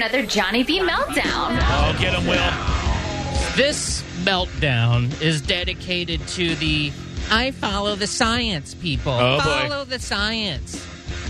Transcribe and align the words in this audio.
another 0.00 0.24
Johnny 0.24 0.62
B 0.62 0.80
meltdown. 0.80 1.58
Oh, 1.60 1.94
get 2.00 2.14
him, 2.14 2.26
Will. 2.26 2.40
This 3.54 4.02
meltdown 4.24 5.20
is 5.20 5.42
dedicated 5.42 6.26
to 6.28 6.54
the 6.54 6.90
I 7.30 7.50
follow 7.50 7.96
the 7.96 8.06
science 8.06 8.74
people. 8.74 9.12
Oh, 9.12 9.36
boy. 9.36 9.44
follow 9.44 9.84
the 9.84 9.98
science. 9.98 10.86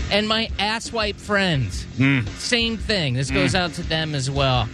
And 0.09 0.25
my 0.25 0.47
asswipe 0.57 1.15
friends. 1.15 1.83
Hmm. 1.97 2.21
Same 2.37 2.77
thing. 2.77 3.15
This 3.15 3.29
goes 3.29 3.55
out 3.55 3.73
to 3.73 3.83
them 3.83 4.15
as 4.15 4.31
well. 4.31 4.69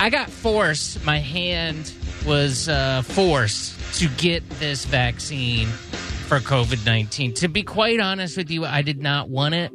I 0.00 0.10
got 0.10 0.28
forced, 0.28 1.04
my 1.04 1.18
hand 1.18 1.92
was 2.26 2.68
uh, 2.68 3.02
forced 3.02 3.78
to 4.00 4.08
get 4.08 4.48
this 4.58 4.84
vaccine 4.86 5.68
for 5.68 6.40
COVID 6.40 6.84
19. 6.84 7.34
To 7.34 7.48
be 7.48 7.62
quite 7.62 8.00
honest 8.00 8.36
with 8.36 8.50
you, 8.50 8.64
I 8.64 8.82
did 8.82 9.00
not 9.00 9.28
want 9.28 9.54
it. 9.54 9.72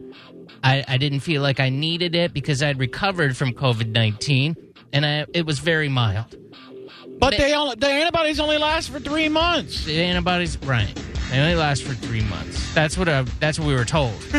I, 0.65 0.83
I 0.87 0.97
didn't 0.97 1.19
feel 1.19 1.43
like 1.43 1.59
I 1.59 1.69
needed 1.69 2.15
it 2.15 2.33
because 2.33 2.63
I'd 2.63 2.79
recovered 2.79 3.37
from 3.37 3.53
COVID 3.53 3.91
19 3.91 4.55
and 4.91 5.05
I, 5.05 5.27
it 5.31 5.45
was 5.45 5.59
very 5.59 5.89
mild. 5.89 6.35
But 7.19 7.37
they 7.37 7.53
only, 7.53 7.75
the 7.75 7.87
antibodies 7.87 8.39
only 8.39 8.57
last 8.57 8.89
for 8.89 8.99
three 8.99 9.29
months. 9.29 9.85
The 9.85 10.01
antibodies, 10.01 10.57
right? 10.63 10.91
They 11.29 11.39
only 11.39 11.55
last 11.55 11.83
for 11.83 11.93
three 11.93 12.23
months. 12.23 12.73
That's 12.73 12.97
what 12.97 13.07
I, 13.07 13.21
that's 13.39 13.59
what 13.59 13.67
we 13.67 13.75
were 13.75 13.85
told. 13.85 14.15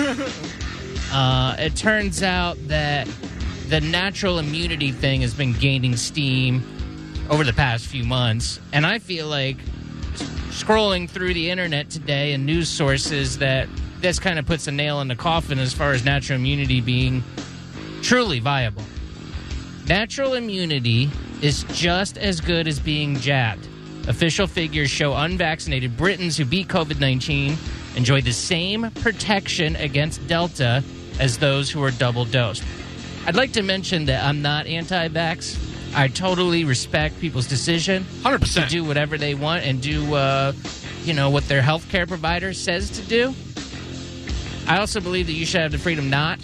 uh, 1.12 1.56
it 1.60 1.76
turns 1.76 2.24
out 2.24 2.56
that 2.66 3.08
the 3.68 3.80
natural 3.80 4.40
immunity 4.40 4.90
thing 4.90 5.20
has 5.20 5.32
been 5.32 5.52
gaining 5.52 5.96
steam 5.96 6.64
over 7.30 7.44
the 7.44 7.52
past 7.52 7.86
few 7.86 8.04
months, 8.04 8.60
and 8.72 8.84
I 8.84 8.98
feel 8.98 9.28
like 9.28 9.58
scrolling 10.50 11.08
through 11.08 11.34
the 11.34 11.50
internet 11.50 11.88
today 11.88 12.32
and 12.32 12.44
news 12.46 12.68
sources 12.68 13.38
that 13.38 13.68
this 14.00 14.18
kind 14.18 14.38
of 14.38 14.46
puts 14.46 14.66
a 14.66 14.72
nail 14.72 15.00
in 15.00 15.08
the 15.08 15.16
coffin 15.16 15.58
as 15.58 15.72
far 15.72 15.92
as 15.92 16.04
natural 16.04 16.38
immunity 16.38 16.80
being 16.80 17.22
truly 18.02 18.40
viable. 18.40 18.82
Natural 19.88 20.34
immunity 20.34 21.10
is 21.42 21.64
just 21.72 22.18
as 22.18 22.40
good 22.40 22.66
as 22.66 22.80
being 22.80 23.16
jabbed. 23.16 23.68
Official 24.08 24.46
figures 24.46 24.90
show 24.90 25.14
unvaccinated 25.14 25.96
Britons 25.96 26.36
who 26.36 26.44
beat 26.44 26.68
COVID 26.68 27.00
19 27.00 27.56
enjoy 27.96 28.20
the 28.20 28.32
same 28.32 28.90
protection 29.00 29.74
against 29.76 30.26
Delta 30.28 30.84
as 31.18 31.38
those 31.38 31.70
who 31.70 31.82
are 31.82 31.90
double 31.90 32.24
dosed. 32.24 32.62
I'd 33.26 33.34
like 33.34 33.52
to 33.52 33.62
mention 33.62 34.04
that 34.06 34.22
I'm 34.22 34.42
not 34.42 34.66
anti 34.66 35.08
vax. 35.08 35.58
I 35.94 36.08
totally 36.08 36.64
respect 36.64 37.18
people's 37.20 37.46
decision 37.46 38.04
100%. 38.22 38.62
to 38.62 38.68
do 38.68 38.84
whatever 38.84 39.16
they 39.16 39.34
want 39.34 39.64
and 39.64 39.80
do, 39.80 40.14
uh, 40.14 40.52
you 41.04 41.14
know, 41.14 41.30
what 41.30 41.48
their 41.48 41.62
healthcare 41.62 42.06
provider 42.06 42.52
says 42.52 42.90
to 42.90 43.02
do. 43.02 43.34
I 44.66 44.78
also 44.78 45.00
believe 45.00 45.26
that 45.26 45.32
you 45.32 45.46
should 45.46 45.60
have 45.60 45.72
the 45.72 45.78
freedom 45.78 46.10
not 46.10 46.38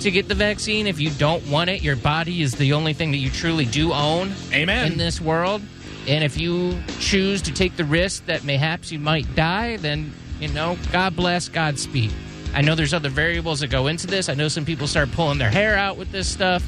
to 0.00 0.10
get 0.10 0.28
the 0.28 0.34
vaccine 0.34 0.86
if 0.86 1.00
you 1.00 1.10
don't 1.10 1.46
want 1.48 1.70
it. 1.70 1.82
Your 1.82 1.96
body 1.96 2.42
is 2.42 2.54
the 2.54 2.72
only 2.72 2.92
thing 2.92 3.10
that 3.10 3.18
you 3.18 3.30
truly 3.30 3.64
do 3.64 3.92
own 3.92 4.32
Amen. 4.52 4.92
in 4.92 4.98
this 4.98 5.20
world. 5.20 5.62
And 6.06 6.24
if 6.24 6.38
you 6.38 6.78
choose 7.00 7.42
to 7.42 7.52
take 7.52 7.76
the 7.76 7.84
risk 7.84 8.26
that 8.26 8.44
mayhaps 8.44 8.90
you 8.90 8.98
might 8.98 9.34
die, 9.34 9.76
then, 9.76 10.12
you 10.40 10.48
know, 10.48 10.78
God 10.92 11.14
bless, 11.14 11.48
Godspeed. 11.48 12.12
I 12.54 12.62
know 12.62 12.74
there's 12.74 12.94
other 12.94 13.10
variables 13.10 13.60
that 13.60 13.68
go 13.68 13.88
into 13.88 14.06
this. 14.06 14.28
I 14.28 14.34
know 14.34 14.48
some 14.48 14.64
people 14.64 14.86
start 14.86 15.12
pulling 15.12 15.38
their 15.38 15.50
hair 15.50 15.76
out 15.76 15.98
with 15.98 16.10
this 16.10 16.26
stuff. 16.26 16.64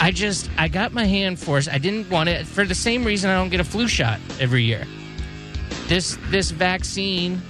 I 0.00 0.10
just, 0.12 0.50
I 0.56 0.68
got 0.68 0.92
my 0.92 1.06
hand 1.06 1.40
forced. 1.40 1.68
I 1.68 1.78
didn't 1.78 2.08
want 2.10 2.28
it 2.28 2.46
for 2.46 2.64
the 2.64 2.74
same 2.74 3.02
reason 3.02 3.30
I 3.30 3.34
don't 3.34 3.48
get 3.48 3.60
a 3.60 3.64
flu 3.64 3.88
shot 3.88 4.20
every 4.38 4.62
year. 4.62 4.84
This, 5.88 6.18
this 6.28 6.50
vaccine 6.50 7.40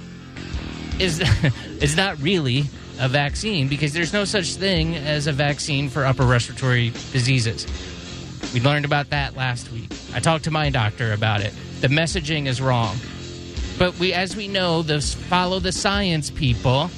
is, 0.98 1.22
is 1.80 1.96
not 1.96 2.20
really 2.20 2.64
a 2.98 3.08
vaccine 3.08 3.68
because 3.68 3.92
there's 3.92 4.12
no 4.12 4.24
such 4.24 4.54
thing 4.54 4.96
as 4.96 5.26
a 5.26 5.32
vaccine 5.32 5.88
for 5.88 6.04
upper 6.04 6.24
respiratory 6.24 6.90
diseases. 7.12 7.66
We 8.54 8.60
learned 8.60 8.84
about 8.84 9.10
that 9.10 9.36
last 9.36 9.70
week. 9.72 9.90
I 10.14 10.20
talked 10.20 10.44
to 10.44 10.50
my 10.50 10.70
doctor 10.70 11.12
about 11.12 11.40
it. 11.40 11.52
The 11.80 11.88
messaging 11.88 12.46
is 12.46 12.60
wrong. 12.60 12.96
But 13.78 13.98
we 13.98 14.12
as 14.12 14.34
we 14.34 14.48
know, 14.48 14.82
those 14.82 15.14
follow 15.14 15.58
the 15.58 15.72
science 15.72 16.30
people, 16.30 16.90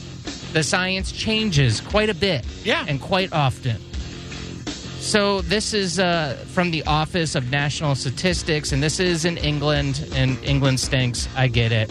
the 0.53 0.63
science 0.63 1.11
changes 1.11 1.81
quite 1.81 2.11
a 2.11 2.15
bit. 2.15 2.47
Yeah. 2.65 2.85
And 2.87 3.01
quite 3.01 3.33
often. 3.33 3.81
So 5.01 5.41
this 5.43 5.75
is 5.75 5.99
uh, 5.99 6.37
from 6.49 6.71
the 6.71 6.85
Office 6.85 7.35
of 7.35 7.51
National 7.51 7.95
Statistics, 7.95 8.73
and 8.73 8.83
this 8.83 9.01
is 9.01 9.25
in 9.25 9.39
England, 9.39 10.07
and 10.15 10.37
England 10.45 10.81
stinks. 10.81 11.29
I 11.37 11.49
get 11.49 11.73
it. 11.73 11.91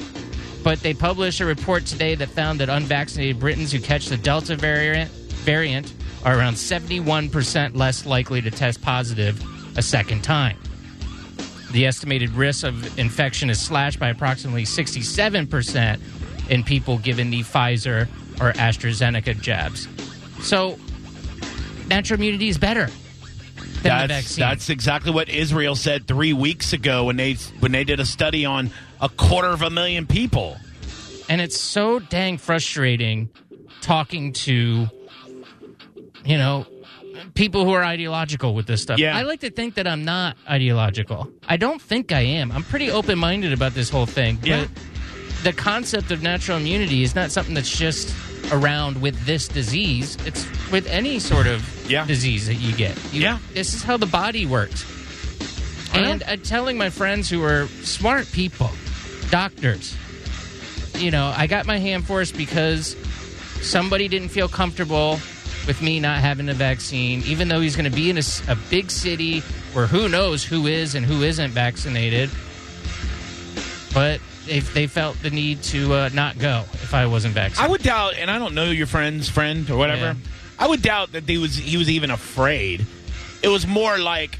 But 0.68 0.82
they 0.82 0.94
published 0.94 1.40
a 1.40 1.46
report 1.46 1.86
today 1.86 2.16
that 2.16 2.28
found 2.28 2.60
that 2.60 2.68
unvaccinated 2.68 3.40
Britons 3.40 3.72
who 3.72 3.80
catch 3.80 4.08
the 4.08 4.18
Delta 4.18 4.58
variant 4.58 5.10
variant 5.10 5.94
are 6.26 6.38
around 6.38 6.56
71% 6.56 7.74
less 7.74 8.06
likely 8.06 8.42
to 8.42 8.52
test 8.52 8.82
positive 8.82 9.42
a 9.78 9.82
second 9.82 10.26
time. 10.26 10.58
The 11.72 11.86
estimated 11.86 12.32
risk 12.32 12.66
of 12.66 13.00
infection 13.00 13.50
is 13.50 13.62
slashed 13.62 13.98
by 13.98 14.10
approximately 14.10 14.64
67% 14.64 16.02
in 16.50 16.66
people 16.66 16.98
given 16.98 17.30
the 17.30 17.44
Pfizer 17.44 18.10
or 18.42 18.52
AstraZeneca 18.52 19.40
jabs. 19.40 19.88
So, 20.42 20.78
natural 21.88 22.20
immunity 22.20 22.50
is 22.50 22.58
better 22.58 22.90
than 23.88 24.02
the 24.02 24.14
That's, 24.14 24.28
vaccine. 24.28 24.42
that's 24.42 24.70
exactly 24.70 25.12
what 25.12 25.30
Israel 25.30 25.76
said 25.76 26.08
three 26.08 26.34
weeks 26.34 26.74
ago 26.74 27.06
when 27.06 27.18
they 27.18 27.34
when 27.60 27.72
they 27.72 27.84
did 27.84 28.00
a 28.00 28.06
study 28.06 28.46
on 28.46 28.72
a 29.02 29.10
quarter 29.10 29.50
of 29.50 29.62
a 29.62 29.70
million 29.70 30.06
people. 30.08 30.58
And 31.30 31.42
it's 31.42 31.60
so 31.60 32.00
dang 32.00 32.38
frustrating 32.38 33.30
talking 33.82 34.34
to, 34.34 34.88
you 36.26 36.38
know, 36.38 36.66
people 37.34 37.66
who 37.66 37.72
are 37.74 37.84
ideological 37.84 38.54
with 38.54 38.68
this 38.68 38.82
stuff. 38.82 39.00
Yeah. 39.00 39.18
I 39.18 39.24
like 39.24 39.42
to 39.42 39.50
think 39.50 39.76
that 39.76 39.88
I'm 39.88 40.06
not 40.06 40.38
ideological. 40.50 41.32
I 41.48 41.58
don't 41.58 41.82
think 41.82 42.12
I 42.12 42.22
am. 42.22 42.52
I'm 42.52 42.64
pretty 42.64 42.90
open 42.92 43.20
minded 43.20 43.54
about 43.54 43.74
this 43.74 43.90
whole 43.90 44.06
thing. 44.06 44.40
Yeah. 44.44 44.66
But 44.66 45.44
the 45.44 45.54
concept 45.54 46.12
of 46.12 46.22
natural 46.24 46.58
immunity 46.58 47.04
is 47.04 47.14
not 47.16 47.32
something 47.32 47.54
that's 47.54 47.76
just 47.78 48.14
around 48.52 49.02
with 49.02 49.26
this 49.26 49.48
disease. 49.48 50.18
It's 50.26 50.46
with 50.72 50.88
any 50.88 51.20
sort 51.20 51.48
of 51.48 51.64
Yeah. 51.90 52.06
disease 52.06 52.48
that 52.48 52.56
you 52.56 52.74
get. 52.74 52.96
You- 53.12 53.22
Yeah. 53.22 53.40
This 53.54 53.74
is 53.74 53.84
how 53.84 53.98
the 53.98 54.06
body 54.06 54.46
works. 54.46 54.86
And 55.94 56.02
I 56.02 56.06
know. 56.06 56.12
And 56.12 56.24
uh, 56.24 56.36
telling 56.44 56.78
my 56.78 56.90
friends 56.90 57.30
who 57.30 57.44
are 57.44 57.68
smart 57.84 58.32
people, 58.32 58.72
doctors, 59.30 59.96
you 60.98 61.12
know, 61.12 61.34
I 61.36 61.48
got 61.48 61.66
my 61.66 61.78
hand 61.78 62.06
forced 62.08 62.36
because 62.38 62.96
somebody 63.62 64.08
didn't 64.08 64.30
feel 64.30 64.48
comfortable 64.48 65.20
with 65.66 65.82
me 65.82 66.00
not 66.00 66.20
having 66.20 66.48
a 66.50 66.54
vaccine, 66.54 67.24
even 67.26 67.48
though 67.50 67.60
he's 67.60 67.76
going 67.76 67.90
to 67.90 67.96
be 67.96 68.10
in 68.10 68.18
a 68.18 68.56
big 68.70 68.90
city 68.90 69.40
where 69.74 69.86
who 69.88 70.08
knows 70.08 70.44
who 70.44 70.66
is 70.68 70.96
and 70.96 71.06
who 71.06 71.24
isn't 71.24 71.52
vaccinated. 71.52 72.30
But 73.94 74.22
if 74.50 74.74
they 74.74 74.88
felt 74.88 75.22
the 75.22 75.30
need 75.30 75.62
to 75.64 75.94
uh, 75.94 76.10
not 76.14 76.38
go 76.40 76.64
if 76.74 76.94
I 76.94 77.06
wasn't 77.08 77.34
vaccinated. 77.34 77.68
I 77.68 77.72
would 77.72 77.84
doubt, 77.84 78.16
and 78.18 78.30
I 78.30 78.40
don't 78.40 78.56
know 78.56 78.66
your 78.72 78.88
friend's 78.88 79.30
friend 79.30 79.70
or 79.70 79.78
whatever. 79.78 80.06
Yeah. 80.06 80.16
I 80.60 80.68
would 80.68 80.82
doubt 80.82 81.12
that 81.12 81.28
he 81.28 81.38
was 81.38 81.56
he 81.56 81.78
was 81.78 81.90
even 81.90 82.12
afraid. 82.12 82.86
It 83.44 83.50
was 83.50 83.68
more 83.68 83.98
like 83.98 84.40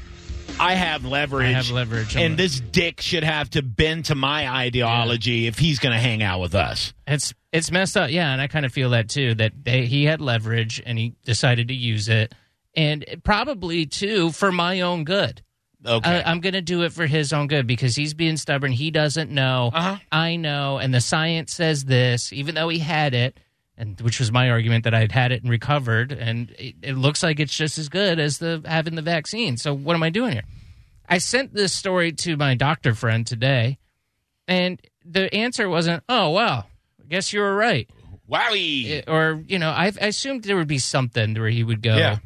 I 0.58 0.74
have 0.74 1.04
leverage. 1.04 1.46
I 1.46 1.52
have 1.52 1.70
leverage 1.70 2.16
and 2.16 2.36
this 2.36 2.60
dick 2.60 3.00
should 3.00 3.22
have 3.22 3.50
to 3.50 3.62
bend 3.62 4.06
to 4.06 4.14
my 4.14 4.48
ideology 4.48 5.46
if 5.46 5.58
he's 5.58 5.78
going 5.78 5.92
to 5.92 6.00
hang 6.00 6.22
out 6.22 6.40
with 6.40 6.54
us. 6.54 6.92
It's 7.06 7.34
it's 7.52 7.70
messed 7.70 7.96
up, 7.96 8.10
yeah, 8.10 8.32
and 8.32 8.40
I 8.40 8.46
kind 8.46 8.66
of 8.66 8.72
feel 8.72 8.90
that 8.90 9.08
too. 9.08 9.34
That 9.34 9.52
they, 9.62 9.86
he 9.86 10.04
had 10.04 10.20
leverage 10.20 10.82
and 10.84 10.98
he 10.98 11.14
decided 11.24 11.68
to 11.68 11.74
use 11.74 12.08
it, 12.08 12.34
and 12.74 13.04
probably 13.22 13.86
too 13.86 14.30
for 14.32 14.50
my 14.50 14.80
own 14.80 15.04
good. 15.04 15.42
Okay. 15.86 16.22
I, 16.22 16.30
I'm 16.30 16.40
going 16.40 16.54
to 16.54 16.60
do 16.60 16.82
it 16.82 16.92
for 16.92 17.06
his 17.06 17.32
own 17.32 17.46
good 17.46 17.66
because 17.66 17.94
he's 17.94 18.12
being 18.14 18.36
stubborn. 18.36 18.72
He 18.72 18.90
doesn't 18.90 19.30
know. 19.30 19.70
Uh-huh. 19.72 19.96
I 20.10 20.36
know, 20.36 20.78
and 20.78 20.92
the 20.92 21.00
science 21.00 21.52
says 21.52 21.84
this. 21.84 22.32
Even 22.32 22.54
though 22.56 22.68
he 22.68 22.80
had 22.80 23.14
it, 23.14 23.38
and 23.76 24.00
which 24.00 24.18
was 24.18 24.32
my 24.32 24.50
argument 24.50 24.84
that 24.84 24.94
I'd 24.94 25.12
had 25.12 25.30
it 25.30 25.42
and 25.42 25.50
recovered, 25.50 26.10
and 26.10 26.50
it, 26.58 26.74
it 26.82 26.96
looks 26.96 27.22
like 27.22 27.38
it's 27.38 27.56
just 27.56 27.78
as 27.78 27.88
good 27.88 28.18
as 28.18 28.38
the 28.38 28.60
having 28.64 28.96
the 28.96 29.02
vaccine. 29.02 29.56
So 29.56 29.72
what 29.72 29.94
am 29.94 30.02
I 30.02 30.10
doing 30.10 30.32
here? 30.32 30.42
I 31.08 31.18
sent 31.18 31.54
this 31.54 31.72
story 31.72 32.12
to 32.12 32.36
my 32.36 32.54
doctor 32.54 32.92
friend 32.94 33.26
today, 33.26 33.78
and 34.48 34.80
the 35.04 35.32
answer 35.32 35.68
wasn't, 35.68 36.02
"Oh 36.08 36.32
well, 36.32 36.66
I 37.00 37.04
guess 37.08 37.32
you 37.32 37.40
were 37.40 37.54
right," 37.54 37.88
Wowie. 38.28 39.04
Or 39.06 39.42
you 39.46 39.58
know, 39.58 39.70
I, 39.70 39.92
I 40.00 40.06
assumed 40.06 40.44
there 40.44 40.56
would 40.56 40.68
be 40.68 40.78
something 40.78 41.34
where 41.34 41.48
he 41.48 41.62
would 41.64 41.82
go, 41.82 41.96
Yeah. 41.96 42.18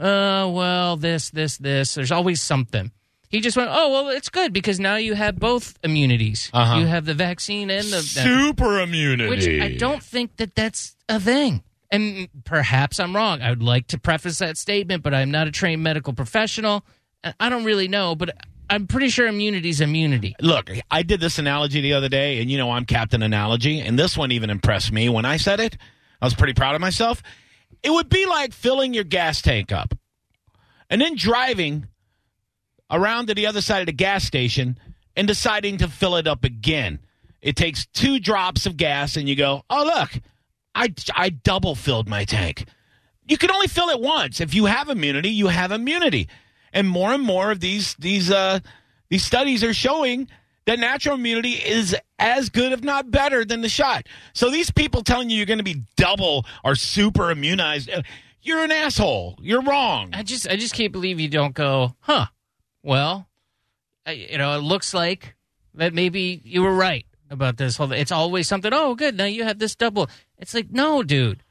"Oh 0.00 0.50
well, 0.50 0.96
this, 0.96 1.30
this, 1.30 1.58
this." 1.58 1.94
There's 1.94 2.12
always 2.12 2.40
something. 2.40 2.90
He 3.28 3.40
just 3.40 3.56
went, 3.56 3.70
"Oh 3.72 3.90
well, 3.90 4.08
it's 4.08 4.28
good 4.28 4.52
because 4.52 4.78
now 4.78 4.96
you 4.96 5.14
have 5.14 5.38
both 5.38 5.78
immunities. 5.82 6.50
Uh-huh. 6.52 6.80
You 6.80 6.86
have 6.86 7.04
the 7.04 7.14
vaccine 7.14 7.70
and 7.70 7.86
the." 7.86 8.00
Super 8.02 8.80
immunity. 8.80 9.28
which 9.28 9.48
I 9.62 9.76
don't 9.76 10.02
think 10.02 10.36
that 10.36 10.54
that's 10.54 10.96
a 11.08 11.18
thing. 11.18 11.62
And 11.90 12.28
perhaps 12.44 12.98
I'm 12.98 13.14
wrong. 13.14 13.42
I 13.42 13.50
would 13.50 13.62
like 13.62 13.88
to 13.88 13.98
preface 13.98 14.38
that 14.38 14.56
statement, 14.56 15.02
but 15.02 15.12
I'm 15.12 15.30
not 15.30 15.46
a 15.46 15.50
trained 15.50 15.82
medical 15.82 16.14
professional. 16.14 16.84
and 17.22 17.34
I 17.38 17.50
don't 17.50 17.64
really 17.64 17.86
know, 17.86 18.14
but 18.14 18.34
I'm 18.70 18.86
pretty 18.86 19.10
sure 19.10 19.26
immunity 19.26 19.68
is 19.68 19.82
immunity. 19.82 20.34
Look, 20.40 20.70
I 20.90 21.02
did 21.02 21.20
this 21.20 21.38
analogy 21.38 21.82
the 21.82 21.92
other 21.92 22.08
day, 22.08 22.40
and 22.40 22.50
you 22.50 22.56
know 22.56 22.70
I'm 22.70 22.86
Captain 22.86 23.22
Analogy, 23.22 23.80
and 23.80 23.98
this 23.98 24.16
one 24.16 24.32
even 24.32 24.48
impressed 24.48 24.90
me 24.90 25.10
when 25.10 25.26
I 25.26 25.36
said 25.36 25.60
it. 25.60 25.76
I 26.22 26.24
was 26.24 26.32
pretty 26.34 26.54
proud 26.54 26.74
of 26.74 26.80
myself. 26.80 27.22
It 27.82 27.90
would 27.90 28.08
be 28.08 28.26
like 28.26 28.52
filling 28.52 28.94
your 28.94 29.04
gas 29.04 29.42
tank 29.42 29.72
up 29.72 29.94
and 30.88 31.00
then 31.00 31.16
driving 31.16 31.88
around 32.90 33.26
to 33.26 33.34
the 33.34 33.46
other 33.46 33.60
side 33.60 33.80
of 33.80 33.86
the 33.86 33.92
gas 33.92 34.24
station 34.24 34.78
and 35.16 35.26
deciding 35.26 35.78
to 35.78 35.88
fill 35.88 36.16
it 36.16 36.26
up 36.26 36.44
again. 36.44 37.00
It 37.40 37.56
takes 37.56 37.86
two 37.86 38.20
drops 38.20 38.66
of 38.66 38.76
gas, 38.76 39.16
and 39.16 39.28
you 39.28 39.34
go, 39.34 39.64
oh, 39.68 39.84
look, 39.84 40.10
I, 40.74 40.94
I 41.14 41.30
double 41.30 41.74
filled 41.74 42.08
my 42.08 42.24
tank. 42.24 42.66
You 43.26 43.36
can 43.36 43.50
only 43.50 43.66
fill 43.66 43.88
it 43.88 44.00
once. 44.00 44.40
If 44.40 44.54
you 44.54 44.66
have 44.66 44.88
immunity, 44.88 45.30
you 45.30 45.48
have 45.48 45.72
immunity. 45.72 46.28
And 46.72 46.88
more 46.88 47.12
and 47.12 47.22
more 47.22 47.50
of 47.50 47.60
these 47.60 47.94
these 47.96 48.30
uh, 48.30 48.60
these 49.10 49.24
studies 49.24 49.62
are 49.62 49.74
showing 49.74 50.28
that 50.66 50.78
natural 50.78 51.16
immunity 51.16 51.52
is 51.52 51.96
as 52.18 52.48
good, 52.48 52.72
if 52.72 52.82
not 52.82 53.10
better, 53.10 53.44
than 53.44 53.60
the 53.60 53.68
shot. 53.68 54.06
So 54.32 54.50
these 54.50 54.70
people 54.70 55.02
telling 55.02 55.30
you 55.30 55.36
you're 55.36 55.46
going 55.46 55.58
to 55.58 55.64
be 55.64 55.82
double 55.96 56.46
or 56.64 56.74
super 56.74 57.30
immunized, 57.30 57.90
uh, 57.90 58.02
you're 58.42 58.62
an 58.62 58.72
asshole. 58.72 59.38
You're 59.40 59.62
wrong. 59.62 60.10
I 60.12 60.22
just 60.22 60.48
I 60.48 60.56
just 60.56 60.74
can't 60.74 60.92
believe 60.92 61.20
you 61.20 61.28
don't 61.28 61.54
go, 61.54 61.94
huh? 62.00 62.26
Well, 62.82 63.28
I, 64.04 64.12
you 64.12 64.38
know, 64.38 64.56
it 64.56 64.62
looks 64.62 64.92
like 64.92 65.36
that 65.74 65.94
maybe 65.94 66.40
you 66.44 66.62
were 66.62 66.74
right 66.74 67.06
about 67.30 67.56
this 67.56 67.76
whole. 67.76 67.88
Thing. 67.88 68.00
It's 68.00 68.12
always 68.12 68.48
something. 68.48 68.72
Oh, 68.74 68.94
good. 68.94 69.16
Now 69.16 69.24
you 69.24 69.44
have 69.44 69.58
this 69.58 69.74
double. 69.74 70.08
It's 70.38 70.54
like, 70.54 70.70
no, 70.70 71.02
dude. 71.02 71.44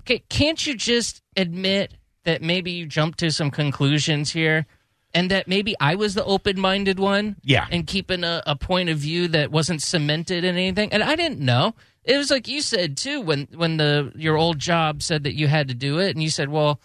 Okay, 0.00 0.22
can't 0.28 0.64
you 0.64 0.74
just 0.74 1.22
admit 1.36 1.94
that 2.24 2.40
maybe 2.40 2.70
you 2.70 2.86
jumped 2.86 3.18
to 3.18 3.30
some 3.30 3.50
conclusions 3.50 4.32
here, 4.32 4.66
and 5.14 5.30
that 5.30 5.48
maybe 5.48 5.74
I 5.80 5.94
was 5.94 6.14
the 6.14 6.24
open-minded 6.24 6.98
one? 6.98 7.36
Yeah. 7.42 7.66
and 7.70 7.86
keeping 7.86 8.24
a, 8.24 8.42
a 8.46 8.56
point 8.56 8.88
of 8.90 8.98
view 8.98 9.28
that 9.28 9.50
wasn't 9.50 9.82
cemented 9.82 10.44
in 10.44 10.56
anything, 10.56 10.92
and 10.92 11.02
I 11.02 11.16
didn't 11.16 11.40
know. 11.40 11.74
It 12.04 12.16
was 12.16 12.30
like 12.30 12.48
you 12.48 12.60
said 12.62 12.96
too 12.96 13.20
when 13.20 13.48
when 13.54 13.76
the 13.76 14.12
your 14.16 14.36
old 14.36 14.58
job 14.58 15.02
said 15.02 15.24
that 15.24 15.34
you 15.34 15.46
had 15.46 15.68
to 15.68 15.74
do 15.74 15.98
it, 15.98 16.10
and 16.10 16.22
you 16.22 16.30
said, 16.30 16.48
well, 16.48 16.80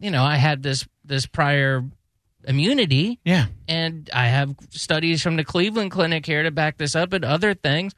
you 0.00 0.10
know, 0.10 0.22
I 0.24 0.36
had 0.36 0.62
this 0.62 0.86
this 1.04 1.26
prior 1.26 1.84
immunity 2.46 3.18
Yeah. 3.24 3.46
and 3.68 4.10
I 4.12 4.26
have 4.26 4.54
studies 4.70 5.22
from 5.22 5.36
the 5.36 5.44
Cleveland 5.44 5.90
Clinic 5.90 6.26
here 6.26 6.42
to 6.42 6.50
back 6.50 6.76
this 6.76 6.94
up 6.94 7.12
and 7.14 7.24
other 7.24 7.54
things. 7.54 7.94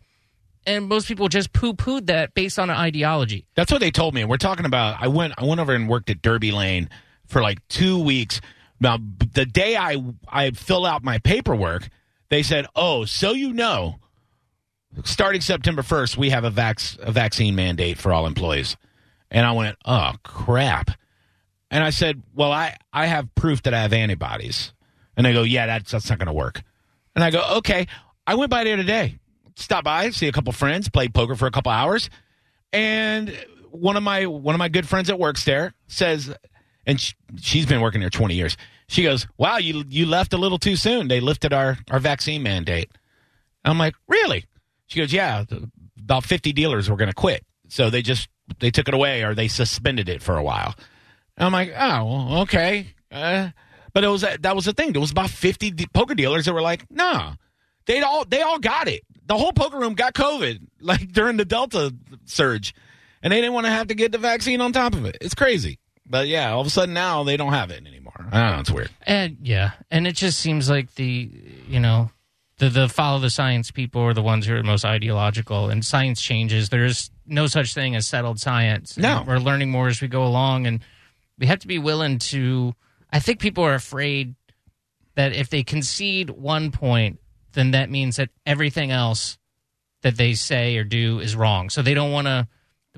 And 0.66 0.88
most 0.88 1.06
people 1.08 1.28
just 1.28 1.52
poo 1.52 1.74
pooed 1.74 2.06
that 2.06 2.34
based 2.34 2.58
on 2.58 2.70
an 2.70 2.76
ideology. 2.76 3.46
That's 3.54 3.70
what 3.70 3.80
they 3.80 3.90
told 3.92 4.14
me. 4.14 4.24
We're 4.24 4.36
talking 4.36 4.66
about. 4.66 4.96
I 5.00 5.06
went. 5.08 5.34
I 5.38 5.44
went 5.44 5.60
over 5.60 5.72
and 5.72 5.88
worked 5.88 6.10
at 6.10 6.22
Derby 6.22 6.50
Lane 6.50 6.88
for 7.26 7.40
like 7.40 7.58
two 7.68 8.00
weeks. 8.02 8.40
Now, 8.80 8.98
the 9.32 9.46
day 9.46 9.76
I 9.76 9.96
I 10.28 10.50
fill 10.50 10.84
out 10.84 11.02
my 11.02 11.18
paperwork, 11.18 11.88
they 12.28 12.42
said, 12.42 12.66
"Oh, 12.74 13.04
so 13.04 13.32
you 13.32 13.52
know, 13.52 13.96
starting 15.04 15.40
September 15.40 15.82
first, 15.82 16.16
we 16.16 16.30
have 16.30 16.44
a 16.44 16.50
vax 16.50 16.98
a 16.98 17.12
vaccine 17.12 17.54
mandate 17.54 17.98
for 17.98 18.12
all 18.12 18.26
employees." 18.26 18.76
And 19.30 19.46
I 19.46 19.52
went, 19.52 19.76
"Oh 19.84 20.12
crap!" 20.22 20.90
And 21.70 21.82
I 21.82 21.90
said, 21.90 22.22
"Well, 22.34 22.52
I 22.52 22.76
I 22.92 23.06
have 23.06 23.34
proof 23.34 23.62
that 23.62 23.74
I 23.74 23.82
have 23.82 23.92
antibodies." 23.92 24.72
And 25.16 25.24
they 25.24 25.32
go, 25.32 25.42
"Yeah, 25.42 25.66
that's 25.66 25.90
that's 25.90 26.10
not 26.10 26.18
going 26.18 26.26
to 26.26 26.32
work." 26.32 26.62
And 27.14 27.24
I 27.24 27.30
go, 27.30 27.44
"Okay." 27.58 27.86
I 28.26 28.34
went 28.34 28.50
by 28.50 28.64
there 28.64 28.76
today, 28.76 29.18
stopped 29.54 29.84
by, 29.84 30.10
see 30.10 30.26
a 30.26 30.32
couple 30.32 30.52
friends, 30.52 30.88
played 30.88 31.14
poker 31.14 31.36
for 31.36 31.46
a 31.46 31.50
couple 31.52 31.70
hours, 31.70 32.10
and 32.72 33.32
one 33.70 33.96
of 33.96 34.02
my 34.02 34.26
one 34.26 34.54
of 34.54 34.58
my 34.58 34.68
good 34.68 34.88
friends 34.88 35.08
that 35.08 35.18
works 35.18 35.44
there 35.44 35.74
says, 35.86 36.34
and 36.86 37.00
sh 37.00 37.14
she's 37.40 37.66
been 37.66 37.80
working 37.80 38.00
there 38.00 38.10
twenty 38.10 38.34
years. 38.34 38.56
She 38.88 39.02
goes, 39.02 39.26
"Wow, 39.36 39.58
you 39.58 39.84
you 39.88 40.06
left 40.06 40.32
a 40.32 40.38
little 40.38 40.58
too 40.58 40.76
soon. 40.76 41.08
They 41.08 41.20
lifted 41.20 41.52
our 41.52 41.78
our 41.90 41.98
vaccine 41.98 42.42
mandate." 42.42 42.90
I'm 43.64 43.78
like, 43.78 43.94
"Really?" 44.08 44.46
She 44.86 45.00
goes, 45.00 45.12
"Yeah, 45.12 45.44
about 45.98 46.24
fifty 46.24 46.52
dealers 46.52 46.88
were 46.88 46.96
going 46.96 47.08
to 47.08 47.14
quit, 47.14 47.44
so 47.68 47.90
they 47.90 48.02
just 48.02 48.28
they 48.60 48.70
took 48.70 48.88
it 48.88 48.94
away 48.94 49.22
or 49.24 49.34
they 49.34 49.48
suspended 49.48 50.08
it 50.08 50.22
for 50.22 50.36
a 50.36 50.42
while." 50.42 50.74
I'm 51.36 51.52
like, 51.52 51.74
"Oh, 51.76 52.42
okay." 52.42 52.94
Uh, 53.10 53.50
but 53.92 54.04
it 54.04 54.08
was 54.08 54.22
that 54.22 54.54
was 54.56 54.64
the 54.66 54.72
thing. 54.72 54.92
There 54.92 55.00
was 55.00 55.10
about 55.10 55.30
fifty 55.30 55.70
de- 55.70 55.88
poker 55.88 56.14
dealers 56.14 56.44
that 56.46 56.54
were 56.54 56.62
like, 56.62 56.90
"No." 56.90 57.34
They 57.86 58.00
all 58.00 58.24
they 58.24 58.42
all 58.42 58.58
got 58.58 58.88
it. 58.88 59.02
The 59.26 59.36
whole 59.36 59.52
poker 59.52 59.78
room 59.78 59.94
got 59.94 60.14
COVID 60.14 60.60
like 60.80 61.12
during 61.12 61.36
the 61.36 61.44
Delta 61.44 61.94
surge, 62.24 62.74
and 63.22 63.32
they 63.32 63.40
didn't 63.40 63.54
want 63.54 63.66
to 63.66 63.72
have 63.72 63.88
to 63.88 63.94
get 63.94 64.12
the 64.12 64.18
vaccine 64.18 64.60
on 64.60 64.72
top 64.72 64.94
of 64.94 65.04
it. 65.04 65.18
It's 65.20 65.34
crazy, 65.34 65.78
but 66.08 66.28
yeah, 66.28 66.52
all 66.52 66.60
of 66.60 66.66
a 66.66 66.70
sudden 66.70 66.94
now 66.94 67.24
they 67.24 67.36
don't 67.36 67.52
have 67.52 67.70
it 67.70 67.86
anymore. 67.86 68.12
I 68.32 68.40
don't 68.40 68.52
know. 68.52 68.60
It's 68.60 68.70
weird. 68.70 68.90
And 69.02 69.38
yeah, 69.42 69.72
and 69.90 70.06
it 70.06 70.16
just 70.16 70.38
seems 70.38 70.70
like 70.70 70.94
the, 70.94 71.30
you 71.68 71.80
know, 71.80 72.10
the, 72.58 72.68
the 72.68 72.88
follow 72.88 73.18
the 73.18 73.30
science 73.30 73.70
people 73.70 74.02
are 74.02 74.14
the 74.14 74.22
ones 74.22 74.46
who 74.46 74.54
are 74.54 74.58
the 74.58 74.64
most 74.64 74.84
ideological, 74.84 75.68
and 75.68 75.84
science 75.84 76.20
changes. 76.20 76.68
There's 76.68 77.10
no 77.26 77.46
such 77.46 77.74
thing 77.74 77.94
as 77.96 78.06
settled 78.06 78.40
science. 78.40 78.96
No. 78.96 79.18
And 79.18 79.26
we're 79.26 79.38
learning 79.38 79.70
more 79.70 79.88
as 79.88 80.00
we 80.00 80.08
go 80.08 80.24
along, 80.24 80.66
and 80.66 80.80
we 81.38 81.46
have 81.46 81.58
to 81.60 81.66
be 81.66 81.78
willing 81.78 82.18
to. 82.18 82.74
I 83.12 83.20
think 83.20 83.40
people 83.40 83.64
are 83.64 83.74
afraid 83.74 84.34
that 85.14 85.32
if 85.32 85.50
they 85.50 85.62
concede 85.62 86.30
one 86.30 86.70
point, 86.72 87.18
then 87.52 87.72
that 87.72 87.90
means 87.90 88.16
that 88.16 88.30
everything 88.44 88.90
else 88.90 89.38
that 90.02 90.16
they 90.16 90.34
say 90.34 90.76
or 90.76 90.84
do 90.84 91.20
is 91.20 91.36
wrong. 91.36 91.70
So 91.70 91.82
they 91.82 91.94
don't 91.94 92.12
want 92.12 92.26
to. 92.26 92.48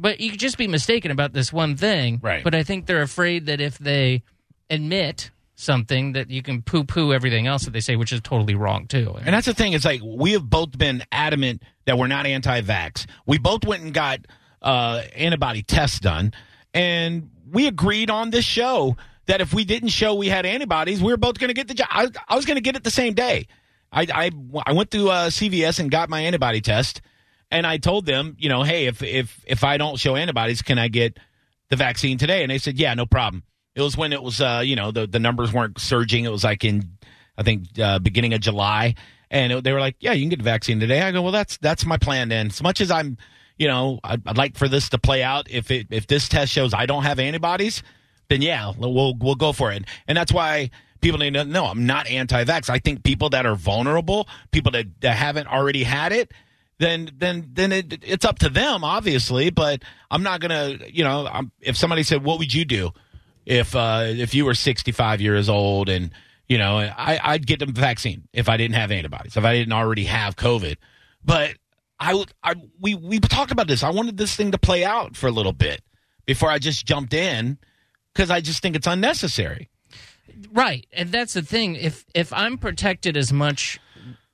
But 0.01 0.21
you 0.21 0.31
could 0.31 0.41
just 0.41 0.59
be 0.59 0.67
mistaken 0.67 1.11
about 1.11 1.33
this 1.33 1.53
one 1.53 1.77
thing. 1.77 2.21
Right. 2.23 2.45
But 2.45 2.55
I 2.55 2.63
think 2.63 2.87
they're 2.87 3.03
afraid 3.03 3.47
that 3.47 3.61
if 3.61 3.79
they 3.79 4.23
admit 4.71 5.31
something, 5.55 6.13
that 6.13 6.31
you 6.31 6.43
can 6.43 6.63
poo 6.63 6.85
poo 6.85 7.13
everything 7.13 7.47
else 7.47 7.65
that 7.65 7.73
they 7.73 7.81
say, 7.81 7.97
which 7.97 8.13
is 8.13 8.21
totally 8.21 8.55
wrong 8.55 8.87
too. 8.87 9.17
And 9.25 9.35
that's 9.35 9.47
the 9.47 9.55
thing. 9.55 9.73
It's 9.73 9.85
like 9.85 10.01
we 10.05 10.33
have 10.33 10.49
both 10.49 10.77
been 10.77 11.03
adamant 11.11 11.63
that 11.85 11.99
we're 11.99 12.07
not 12.07 12.27
anti-vax. 12.27 13.07
We 13.27 13.39
both 13.39 13.65
went 13.65 13.83
and 13.83 13.93
got 13.93 14.21
uh, 14.63 15.03
antibody 15.17 15.63
tests 15.63 15.99
done, 15.99 16.33
and 16.73 17.31
we 17.51 17.67
agreed 17.67 18.11
on 18.11 18.31
this 18.31 18.45
show 18.45 18.97
that 19.27 19.41
if 19.41 19.53
we 19.53 19.65
didn't 19.65 19.91
show 19.91 20.15
we 20.15 20.29
had 20.29 20.47
antibodies, 20.47 21.03
we 21.03 21.13
were 21.13 21.19
both 21.19 21.39
going 21.39 21.49
to 21.49 21.55
get 21.55 21.69
the 21.69 21.75
job. 21.75 21.89
I, 21.91 22.09
I 22.29 22.37
was 22.37 22.47
going 22.47 22.57
to 22.57 22.63
get 22.63 22.77
it 22.77 22.85
the 22.85 22.91
same 22.91 23.15
day. 23.15 23.47
I, 23.93 24.07
I, 24.13 24.31
I 24.67 24.73
went 24.73 24.91
to 24.93 25.11
uh, 25.11 25.31
CVS 25.31 25.81
and 25.81 25.91
got 25.91 26.09
my 26.09 26.23
antibody 26.23 26.61
test, 26.61 27.01
and 27.51 27.67
I 27.67 27.79
told 27.79 28.07
them, 28.07 28.37
you 28.39 28.49
know, 28.49 28.63
hey, 28.63 28.87
if 28.87 29.03
if 29.03 29.43
if 29.47 29.65
I 29.65 29.77
don't 29.77 29.99
show 29.99 30.17
antibodies, 30.17 30.63
can 30.63 30.79
I 30.79 30.89
get 30.89 31.19
the 31.71 31.77
vaccine 31.77 32.19
today? 32.19 32.43
And 32.43 32.51
they 32.51 32.59
said, 32.59 32.79
yeah, 32.79 32.95
no 32.95 33.07
problem. 33.07 33.43
It 33.75 33.83
was 33.83 33.97
when 33.97 34.13
it 34.13 34.23
was, 34.23 34.41
uh, 34.41 34.63
you 34.65 34.77
know, 34.77 34.91
the 34.91 35.07
the 35.07 35.21
numbers 35.21 35.53
weren't 35.53 35.79
surging. 35.79 36.25
It 36.25 36.33
was 36.33 36.45
like 36.45 36.65
in, 36.65 36.99
I 37.37 37.43
think, 37.43 37.79
uh, 37.79 37.99
beginning 37.99 38.35
of 38.35 38.41
July, 38.41 38.95
and 39.31 39.53
it, 39.53 39.65
they 39.65 39.73
were 39.73 39.81
like, 39.81 39.97
yeah, 40.01 40.13
you 40.13 40.23
can 40.23 40.31
get 40.31 40.39
the 40.39 40.45
vaccine 40.45 40.81
today. 40.81 41.01
I 41.01 41.13
go, 41.13 41.23
well, 41.23 41.33
that's 41.33 41.57
that's 41.59 41.87
my 41.87 41.97
plan 41.97 42.29
then. 42.29 42.47
As 42.49 42.63
much 42.63 42.81
as 42.81 42.91
I'm, 42.91 43.17
you 43.57 43.69
know, 43.69 44.01
I'd, 44.03 44.27
I'd 44.27 44.37
like 44.37 44.57
for 44.57 44.69
this 44.69 44.89
to 44.91 44.99
play 44.99 45.23
out. 45.23 45.51
If 45.51 45.71
it 45.71 45.89
if 45.91 46.07
this 46.07 46.29
test 46.29 46.53
shows 46.53 46.75
I 46.75 46.87
don't 46.87 47.05
have 47.05 47.19
antibodies, 47.19 47.83
then 48.29 48.43
yeah, 48.43 48.73
we'll 48.77 49.15
we'll 49.17 49.37
go 49.37 49.53
for 49.53 49.71
it. 49.73 49.85
And 50.07 50.19
that's 50.19 50.33
why 50.33 50.71
people 51.01 51.19
need 51.21 51.35
to 51.35 51.45
know 51.45 51.67
I'm 51.67 51.87
not 51.87 52.09
anti-vax. 52.09 52.69
I 52.69 52.81
think 52.81 53.05
people 53.05 53.31
that 53.31 53.47
are 53.47 53.55
vulnerable, 53.55 54.29
people 54.51 54.73
that, 54.73 54.87
that 55.01 55.17
haven't 55.17 55.47
already 55.47 55.85
had 55.85 56.13
it, 56.13 56.33
then 56.79 57.11
then 57.17 57.51
then 57.53 57.73
it, 57.73 58.03
it's 58.03 58.25
up 58.25 58.39
to 58.41 58.49
them, 58.49 58.85
obviously. 58.85 59.51
But 59.51 59.83
I'm 60.11 60.23
not 60.23 60.41
gonna, 60.41 60.79
you 60.89 61.05
know, 61.05 61.27
I'm, 61.27 61.53
if 61.61 61.77
somebody 61.77 62.03
said, 62.03 62.25
"What 62.25 62.39
would 62.39 62.55
you 62.55 62.65
do 62.65 62.93
if 63.47 63.75
uh, 63.75 64.05
if 64.07 64.35
you 64.35 64.45
were 64.45 64.55
65 64.55 65.21
years 65.21 65.49
old 65.49 65.89
and 65.89 66.11
you 66.49 66.57
know, 66.57 66.79
I, 66.79 67.21
I'd 67.23 67.47
get 67.47 67.59
the 67.61 67.67
vaccine 67.67 68.27
if 68.33 68.49
I 68.49 68.57
didn't 68.57 68.75
have 68.75 68.91
antibodies, 68.91 69.37
if 69.37 69.45
I 69.45 69.55
didn't 69.55 69.75
already 69.75 70.05
have 70.05 70.37
COVID. 70.37 70.77
But 71.25 71.55
I 72.01 72.25
I 72.43 72.55
we 72.81 72.95
we 72.95 73.21
talked 73.21 73.51
about 73.51 73.69
this. 73.69 73.83
I 73.83 73.91
wanted 73.91 74.17
this 74.17 74.35
thing 74.35 74.53
to 74.53 74.59
play 74.59 74.85
out 74.85 75.17
for 75.17 75.27
a 75.27 75.31
little 75.31 75.53
bit 75.53 75.83
before 76.27 76.51
I 76.51 76.59
just 76.59 76.87
jumped 76.87 77.13
in 77.13 77.59
because 78.13 78.31
I 78.31 78.41
just 78.41 78.63
think 78.63 78.77
it's 78.77 78.87
unnecessary. 78.87 79.69
Right, 80.53 80.87
and 80.93 81.11
that's 81.11 81.35
the 81.35 81.43
thing. 81.43 81.75
If 81.75 82.05
if 82.15 82.33
I'm 82.33 82.59
protected 82.59 83.17
as 83.17 83.33
much 83.33 83.81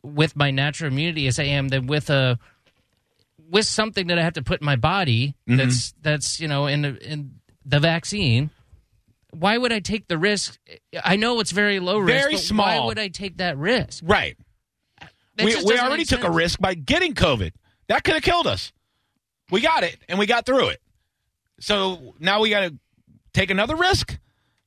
with 0.04 0.36
my 0.36 0.50
natural 0.50 0.92
immunity 0.92 1.26
as 1.26 1.38
I 1.38 1.44
am, 1.44 1.68
then 1.68 1.86
with 1.86 2.10
a 2.10 2.38
with 3.50 3.66
something 3.66 4.06
that 4.08 4.18
I 4.18 4.22
have 4.22 4.34
to 4.34 4.42
put 4.42 4.60
in 4.60 4.64
my 4.64 4.76
body 4.76 5.34
Mm-hmm. 5.48 5.56
that's 5.56 5.94
that's 6.00 6.40
you 6.40 6.48
know 6.48 6.66
in 6.66 6.82
the, 6.82 7.10
in 7.12 7.40
the 7.64 7.80
vaccine. 7.80 8.50
Why 9.30 9.58
would 9.58 9.72
I 9.72 9.80
take 9.80 10.06
the 10.06 10.16
risk? 10.16 10.58
I 11.02 11.16
know 11.16 11.40
it's 11.40 11.50
very 11.50 11.80
low 11.80 11.98
risk. 11.98 12.22
Very 12.22 12.36
small. 12.36 12.66
Why 12.66 12.86
would 12.86 12.98
I 13.00 13.08
take 13.08 13.38
that 13.38 13.58
risk? 13.58 14.04
Right. 14.06 14.36
That 15.36 15.44
we 15.44 15.56
we 15.64 15.78
already 15.78 16.04
took 16.04 16.22
a 16.22 16.30
risk 16.30 16.60
by 16.60 16.74
getting 16.74 17.14
COVID. 17.14 17.52
That 17.88 18.04
could 18.04 18.14
have 18.14 18.22
killed 18.22 18.46
us. 18.46 18.72
We 19.50 19.60
got 19.60 19.82
it 19.82 19.98
and 20.08 20.18
we 20.18 20.26
got 20.26 20.46
through 20.46 20.68
it. 20.68 20.80
So 21.60 22.14
now 22.20 22.40
we 22.40 22.50
got 22.50 22.60
to 22.60 22.74
take 23.32 23.50
another 23.50 23.74
risk. 23.76 24.18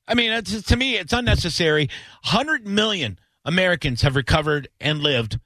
I 0.06 0.14
mean, 0.14 0.32
it's, 0.32 0.62
to 0.62 0.76
me, 0.76 0.96
it's 0.96 1.12
unnecessary. 1.12 1.90
Hundred 2.22 2.66
million 2.66 3.18
Americans 3.48 4.02
have 4.02 4.14
recovered 4.14 4.68
and 4.78 5.00
lived 5.00 5.40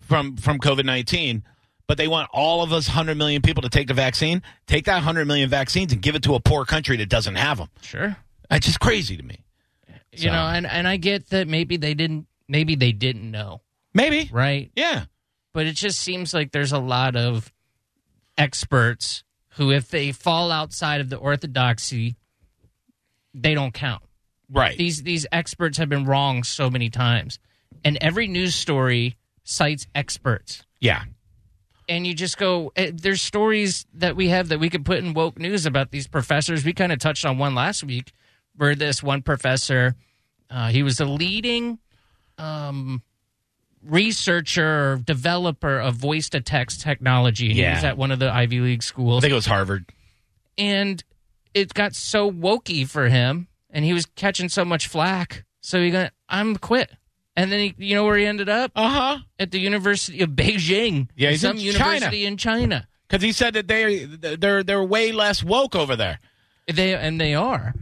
from 0.00 0.36
from 0.36 0.58
COVID 0.58 0.84
nineteen, 0.84 1.44
but 1.86 1.96
they 1.96 2.08
want 2.08 2.28
all 2.32 2.62
of 2.62 2.72
us 2.72 2.88
hundred 2.88 3.16
million 3.16 3.40
people 3.42 3.62
to 3.62 3.68
take 3.68 3.86
the 3.86 3.94
vaccine. 3.94 4.42
Take 4.66 4.86
that 4.86 5.04
hundred 5.04 5.26
million 5.26 5.48
vaccines 5.48 5.92
and 5.92 6.02
give 6.02 6.16
it 6.16 6.24
to 6.24 6.34
a 6.34 6.40
poor 6.40 6.64
country 6.64 6.96
that 6.96 7.08
doesn't 7.08 7.36
have 7.36 7.58
them. 7.58 7.68
Sure. 7.80 8.16
It's 8.50 8.66
just 8.66 8.80
crazy 8.80 9.16
to 9.16 9.22
me. 9.22 9.44
You 10.10 10.30
know, 10.30 10.46
and 10.46 10.66
and 10.66 10.86
I 10.86 10.96
get 10.98 11.30
that 11.30 11.46
maybe 11.48 11.76
they 11.76 11.94
didn't 11.94 12.26
maybe 12.48 12.74
they 12.74 12.92
didn't 12.92 13.30
know, 13.30 13.62
Maybe, 13.94 14.28
right? 14.32 14.70
yeah. 14.74 15.04
But 15.54 15.66
it 15.66 15.76
just 15.76 16.00
seems 16.00 16.34
like 16.34 16.50
there's 16.50 16.72
a 16.72 16.78
lot 16.78 17.14
of 17.14 17.52
experts 18.36 19.22
who, 19.50 19.70
if 19.70 19.88
they 19.88 20.12
fall 20.12 20.50
outside 20.50 21.00
of 21.00 21.08
the 21.08 21.16
orthodoxy, 21.16 22.16
they 23.32 23.54
don't 23.54 23.72
count. 23.72 24.02
Right. 24.52 24.76
These 24.76 25.02
these 25.02 25.26
experts 25.32 25.78
have 25.78 25.88
been 25.88 26.04
wrong 26.04 26.44
so 26.44 26.68
many 26.70 26.90
times, 26.90 27.38
and 27.84 27.96
every 28.00 28.26
news 28.28 28.54
story 28.54 29.16
cites 29.44 29.86
experts. 29.94 30.64
yeah. 30.80 31.04
And 31.88 32.06
you 32.06 32.14
just 32.14 32.38
go, 32.38 32.72
eh, 32.76 32.92
there's 32.94 33.20
stories 33.20 33.86
that 33.94 34.14
we 34.14 34.28
have 34.28 34.48
that 34.50 34.60
we 34.60 34.70
could 34.70 34.84
put 34.84 34.98
in 34.98 35.14
woke 35.14 35.36
news 35.38 35.66
about 35.66 35.90
these 35.90 36.06
professors. 36.06 36.64
We 36.64 36.72
kind 36.72 36.92
of 36.92 37.00
touched 37.00 37.26
on 37.26 37.38
one 37.38 37.54
last 37.56 37.82
week 37.82 38.12
where 38.56 38.74
this 38.76 39.02
one 39.02 39.20
professor, 39.22 39.96
uh, 40.48 40.68
he 40.68 40.84
was 40.84 41.00
a 41.00 41.04
leading 41.04 41.80
um, 42.38 43.02
researcher 43.84 44.92
or 44.92 44.96
developer 44.98 45.78
of 45.78 45.96
voice 45.96 46.28
to 46.30 46.40
text 46.40 46.80
technology. 46.82 47.50
And 47.50 47.58
He 47.58 47.64
was 47.74 47.84
at 47.84 47.96
one 47.96 48.10
of 48.10 48.18
the 48.20 48.32
Ivy 48.32 48.60
League 48.60 48.82
schools. 48.82 49.18
I 49.18 49.20
think 49.22 49.32
it 49.32 49.36
was 49.36 49.46
Harvard. 49.46 49.84
and 50.56 51.02
it 51.52 51.74
got 51.74 51.94
so 51.94 52.30
wokey 52.30 52.88
for 52.88 53.08
him, 53.08 53.48
and 53.72 53.84
he 53.84 53.92
was 53.92 54.06
catching 54.06 54.48
so 54.48 54.64
much 54.64 54.86
flack. 54.86 55.44
So 55.60 55.80
he 55.80 55.90
got, 55.90 56.12
I'm 56.28 56.56
quit. 56.56 56.90
And 57.34 57.50
then 57.50 57.60
he, 57.60 57.74
you 57.78 57.94
know 57.94 58.04
where 58.04 58.16
he 58.18 58.26
ended 58.26 58.48
up? 58.48 58.72
Uh 58.76 58.88
huh. 58.88 59.18
At 59.38 59.50
the 59.50 59.58
University 59.58 60.20
of 60.22 60.30
Beijing. 60.30 61.08
Yeah, 61.16 61.30
he's 61.30 61.40
some 61.40 61.56
in 61.56 61.62
university 61.62 62.26
in 62.26 62.36
China. 62.36 62.86
Because 63.08 63.22
he 63.22 63.32
said 63.32 63.54
that 63.54 63.68
they 63.68 64.04
they're 64.04 64.62
they're 64.62 64.84
way 64.84 65.12
less 65.12 65.42
woke 65.42 65.74
over 65.74 65.96
there. 65.96 66.18
They 66.66 66.94
and 66.94 67.20
they 67.20 67.34
are. 67.34 67.74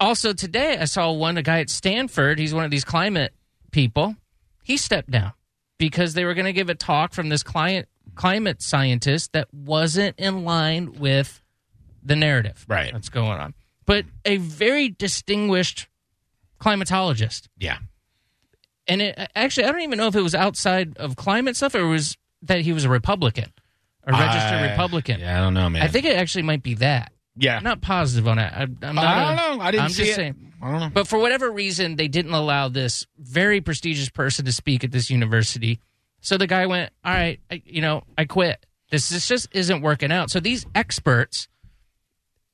Also 0.00 0.32
today, 0.32 0.76
I 0.78 0.84
saw 0.84 1.10
one 1.12 1.36
a 1.38 1.42
guy 1.42 1.60
at 1.60 1.70
Stanford. 1.70 2.38
He's 2.38 2.54
one 2.54 2.64
of 2.64 2.70
these 2.70 2.84
climate 2.84 3.32
people. 3.72 4.16
He 4.62 4.76
stepped 4.76 5.10
down 5.10 5.32
because 5.78 6.14
they 6.14 6.24
were 6.24 6.34
going 6.34 6.44
to 6.46 6.52
give 6.52 6.68
a 6.68 6.74
talk 6.74 7.12
from 7.14 7.30
this 7.30 7.42
client 7.42 7.88
climate 8.14 8.62
scientist 8.62 9.32
that 9.32 9.48
wasn't 9.52 10.18
in 10.18 10.44
line 10.44 10.92
with 10.98 11.42
the 12.02 12.16
narrative 12.16 12.64
Right. 12.68 12.92
that's 12.92 13.08
going 13.08 13.38
on. 13.40 13.54
But 13.88 14.04
a 14.24 14.36
very 14.36 14.90
distinguished 14.90 15.88
climatologist, 16.60 17.48
Yeah. 17.58 17.78
and 18.86 19.00
it 19.02 19.30
actually 19.34 19.64
I 19.66 19.72
don't 19.72 19.80
even 19.82 19.96
know 19.98 20.06
if 20.08 20.14
it 20.16 20.20
was 20.22 20.34
outside 20.34 20.96
of 20.98 21.16
climate 21.16 21.56
stuff 21.56 21.74
or 21.74 21.80
it 21.80 21.88
was 21.88 22.16
that 22.42 22.60
he 22.60 22.72
was 22.72 22.84
a 22.84 22.88
Republican, 22.88 23.50
a 24.04 24.12
registered 24.12 24.58
I- 24.60 24.70
Republican. 24.70 25.20
Yeah, 25.20 25.38
I 25.38 25.40
don't 25.42 25.54
know, 25.54 25.68
man. 25.70 25.82
I 25.82 25.88
think 25.88 26.04
it 26.04 26.16
actually 26.16 26.42
might 26.42 26.62
be 26.62 26.74
that. 26.74 27.12
Yeah. 27.36 27.56
I'm 27.56 27.62
not 27.64 27.80
positive 27.80 28.26
on 28.28 28.38
it. 28.38 28.52
I, 28.52 28.62
I'm 28.62 28.94
not 28.94 28.98
I 29.04 29.22
a- 29.22 29.36
don't 29.36 29.58
know. 29.58 29.64
I 29.64 29.70
didn't 29.70 29.84
I'm 29.84 29.90
see 29.90 30.02
just 30.04 30.12
it. 30.12 30.16
saying. 30.16 30.52
I 30.60 30.70
don't 30.72 30.80
know. 30.80 30.90
But 30.92 31.06
for 31.06 31.18
whatever 31.20 31.50
reason, 31.50 31.94
they 31.96 32.08
didn't 32.08 32.32
allow 32.34 32.68
this 32.68 33.06
very 33.16 33.60
prestigious 33.60 34.08
person 34.10 34.44
to 34.44 34.52
speak 34.52 34.82
at 34.84 34.90
this 34.90 35.08
university. 35.08 35.78
So 36.20 36.36
the 36.36 36.48
guy 36.48 36.66
went, 36.66 36.92
"All 37.04 37.12
right, 37.14 37.38
I, 37.50 37.62
you 37.64 37.80
know, 37.80 38.02
I 38.18 38.24
quit. 38.24 38.66
This 38.90 39.08
this 39.08 39.28
just 39.28 39.48
isn't 39.52 39.82
working 39.82 40.10
out." 40.10 40.30
So 40.30 40.40
these 40.40 40.66
experts, 40.74 41.46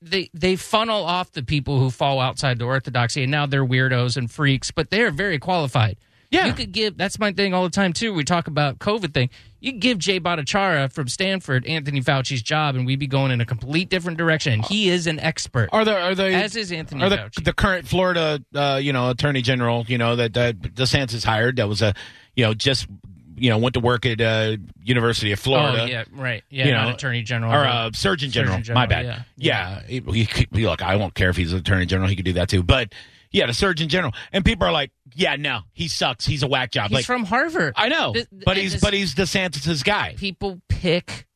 they 0.04 0.30
they 0.34 0.56
funnel 0.56 1.04
off 1.04 1.32
the 1.32 1.42
people 1.42 1.78
who 1.78 1.90
fall 1.90 2.20
outside 2.20 2.58
the 2.58 2.64
orthodoxy, 2.64 3.22
and 3.22 3.30
now 3.30 3.46
they're 3.46 3.64
weirdos 3.64 4.16
and 4.16 4.30
freaks, 4.30 4.70
but 4.70 4.90
they 4.90 5.02
are 5.02 5.10
very 5.10 5.38
qualified. 5.38 5.96
Yeah. 6.30 6.46
you 6.46 6.52
could 6.52 6.72
give. 6.72 6.96
That's 6.96 7.18
my 7.18 7.32
thing 7.32 7.54
all 7.54 7.62
the 7.62 7.70
time 7.70 7.92
too. 7.92 8.12
We 8.12 8.24
talk 8.24 8.48
about 8.48 8.78
COVID 8.80 9.14
thing. 9.14 9.30
You 9.60 9.72
give 9.72 9.98
Jay 9.98 10.18
Bhattacharya 10.18 10.92
from 10.92 11.08
Stanford 11.08 11.64
Anthony 11.66 12.00
Fauci's 12.00 12.42
job, 12.42 12.74
and 12.74 12.84
we'd 12.84 12.98
be 12.98 13.06
going 13.06 13.30
in 13.30 13.40
a 13.40 13.46
complete 13.46 13.88
different 13.88 14.18
direction. 14.18 14.62
He 14.62 14.90
is 14.90 15.06
an 15.06 15.20
expert, 15.20 15.70
Are 15.72 15.84
there 15.84 15.98
are 15.98 16.14
they 16.14 16.34
as 16.34 16.56
is 16.56 16.72
Anthony 16.72 17.04
are 17.04 17.08
the, 17.08 17.30
the 17.42 17.52
current 17.52 17.86
Florida 17.86 18.42
uh, 18.54 18.80
you 18.82 18.92
know 18.92 19.10
attorney 19.10 19.42
general 19.42 19.84
you 19.86 19.96
know 19.96 20.16
that 20.16 20.36
uh, 20.36 20.52
DeSantis 20.52 21.24
hired 21.24 21.56
that 21.56 21.68
was 21.68 21.82
a 21.82 21.94
you 22.34 22.44
know 22.44 22.52
just 22.52 22.88
you 23.36 23.50
know 23.50 23.58
went 23.58 23.74
to 23.74 23.80
work 23.80 24.06
at 24.06 24.20
uh, 24.20 24.56
University 24.82 25.32
of 25.32 25.40
Florida. 25.40 25.82
Oh 25.82 25.86
yeah, 25.86 26.04
right. 26.12 26.42
Yeah, 26.50 26.66
You 26.66 26.72
not 26.72 26.88
know, 26.88 26.94
attorney 26.94 27.22
general 27.22 27.52
Or 27.52 27.64
uh, 27.64 27.90
Surgeon 27.92 28.30
General. 28.30 28.56
Surgeon 28.58 28.74
My 28.74 28.86
bad. 28.86 29.04
yeah. 29.06 29.22
Yeah. 29.36 29.82
he- 29.86 30.00
he 30.12 30.26
could- 30.26 30.52
look, 30.56 30.82
I 30.82 30.96
won't 30.96 31.14
care 31.14 31.30
if 31.30 31.36
he's 31.36 31.52
an 31.52 31.58
Attorney 31.58 31.86
General. 31.86 32.08
He 32.08 32.16
could 32.16 32.24
do 32.24 32.34
that 32.34 32.48
too. 32.48 32.62
But 32.62 32.92
yeah, 33.32 33.46
the 33.46 33.54
Surgeon 33.54 33.88
General. 33.88 34.12
And 34.32 34.44
people 34.44 34.66
are 34.66 34.72
like, 34.72 34.92
yeah, 35.14 35.34
no, 35.36 35.60
he 35.72 35.88
sucks. 35.88 36.24
He's 36.24 36.42
a 36.44 36.46
whack 36.46 36.70
job. 36.70 36.90
He's 36.90 36.98
like, 36.98 37.04
from 37.04 37.24
Harvard. 37.24 37.74
I 37.76 37.88
know, 37.88 38.12
Th- 38.12 38.26
but 38.44 38.56
he's 38.56 38.72
this- 38.74 38.80
but 38.80 38.92
he's 38.94 39.14
DeSantis's 39.14 39.82
guy. 39.82 40.14
people 40.16 40.60
pick 40.68 41.26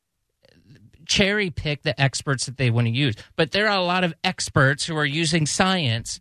cherry 1.06 1.50
pick 1.50 1.82
the 1.82 1.98
experts 2.00 2.46
that 2.46 2.56
they 2.56 2.70
want 2.70 2.86
to 2.86 2.92
use. 2.92 3.14
But 3.36 3.52
there 3.52 3.68
are 3.68 3.78
a 3.78 3.82
lot 3.82 4.04
of 4.04 4.14
experts 4.22 4.84
who 4.84 4.96
are 4.96 5.06
using 5.06 5.46
science 5.46 6.20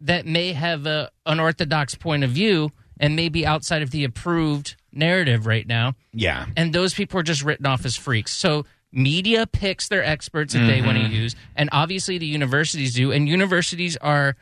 that 0.00 0.26
may 0.26 0.52
have 0.52 0.86
a 0.86 1.10
an 1.26 1.40
orthodox 1.40 1.94
point 1.94 2.22
of 2.24 2.30
view 2.30 2.70
and 3.00 3.16
may 3.16 3.28
be 3.28 3.46
outside 3.46 3.82
of 3.82 3.90
the 3.90 4.04
approved 4.04 4.76
narrative 4.92 5.46
right 5.46 5.66
now. 5.66 5.94
Yeah. 6.12 6.46
And 6.56 6.72
those 6.72 6.94
people 6.94 7.18
are 7.20 7.24
just 7.24 7.42
written 7.42 7.66
off 7.66 7.84
as 7.84 7.96
freaks. 7.96 8.32
So 8.32 8.64
media 8.92 9.46
picks 9.46 9.88
their 9.88 10.04
experts 10.04 10.52
that 10.54 10.66
they 10.66 10.82
want 10.82 10.98
to 10.98 11.04
mm-hmm. 11.04 11.14
use, 11.14 11.36
and 11.56 11.70
obviously 11.72 12.18
the 12.18 12.26
universities 12.26 12.94
do. 12.94 13.10
And 13.12 13.28
universities 13.28 13.96
are 13.96 14.36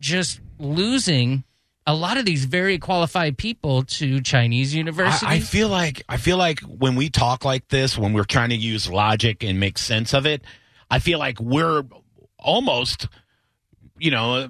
just 0.00 0.40
losing 0.58 1.44
a 1.86 1.94
lot 1.94 2.16
of 2.16 2.24
these 2.24 2.44
very 2.44 2.78
qualified 2.78 3.36
people 3.36 3.84
to 3.84 4.20
Chinese 4.20 4.74
universities. 4.74 5.22
I, 5.22 5.34
I 5.34 5.40
feel 5.40 5.68
like 5.68 6.02
I 6.08 6.16
feel 6.16 6.36
like 6.36 6.60
when 6.60 6.96
we 6.96 7.10
talk 7.10 7.44
like 7.44 7.68
this, 7.68 7.98
when 7.98 8.12
we're 8.12 8.24
trying 8.24 8.50
to 8.50 8.56
use 8.56 8.88
logic 8.88 9.42
and 9.44 9.60
make 9.60 9.78
sense 9.78 10.14
of 10.14 10.26
it, 10.26 10.42
I 10.90 10.98
feel 10.98 11.18
like 11.18 11.40
we're 11.40 11.84
almost, 12.38 13.08
you 13.98 14.10
know, 14.10 14.48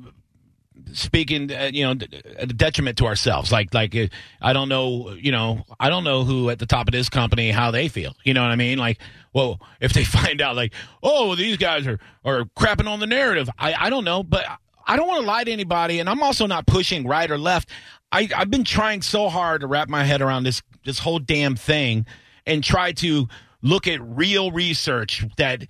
speaking, 0.95 1.53
uh, 1.53 1.71
you 1.73 1.85
know, 1.85 2.07
a 2.37 2.47
detriment 2.47 2.99
to 2.99 3.07
ourselves. 3.07 3.53
Like, 3.53 3.75
like 3.75 3.95
uh, 3.95 4.07
I 4.41 4.53
don't 4.53 4.69
know, 4.69 5.13
you 5.13 5.33
know, 5.33 5.65
I 5.79 5.91
don't 5.91 6.05
know 6.05 6.25
who 6.25 6.51
at 6.51 6.59
the 6.59 6.67
top 6.67 6.89
of 6.89 6.93
this 6.93 7.09
company 7.09 7.51
how 7.51 7.71
they 7.71 7.89
feel. 7.89 8.15
You 8.25 8.35
know 8.35 8.43
what 8.43 8.51
I 8.51 8.57
mean? 8.57 8.79
Like, 8.79 8.99
well, 9.33 9.61
if 9.81 9.93
they 9.93 10.05
find 10.05 10.41
out, 10.41 10.57
like, 10.57 10.73
oh, 11.03 11.35
these 11.35 11.57
guys 11.57 11.87
are 11.87 11.99
are 12.25 12.45
crapping 12.57 12.89
on 12.89 13.01
the 13.01 13.07
narrative, 13.07 13.51
I 13.59 13.75
I 13.75 13.91
don't 13.91 14.05
know, 14.05 14.23
but. 14.23 14.45
I 14.87 14.97
don't 14.97 15.09
want 15.09 15.23
to 15.23 15.27
lie 15.27 15.45
to 15.45 15.51
anybody, 15.51 15.99
and 15.99 16.11
I'm 16.11 16.23
also 16.23 16.47
not 16.47 16.67
pushing 16.67 17.07
right 17.07 17.31
or 17.31 17.39
left. 17.39 17.71
I, 18.13 18.29
I've 18.37 18.51
been 18.51 18.65
trying 18.65 19.01
so 19.01 19.31
hard 19.31 19.63
to 19.63 19.67
wrap 19.67 19.89
my 19.89 20.05
head 20.05 20.21
around 20.21 20.45
this 20.45 20.61
this 20.85 20.99
whole 20.99 21.19
damn 21.19 21.57
thing 21.57 22.05
and 22.45 22.63
try 22.63 22.93
to 22.93 23.27
look 23.63 23.89
at 23.89 24.01
real 24.03 24.53
research 24.53 25.25
that 25.39 25.67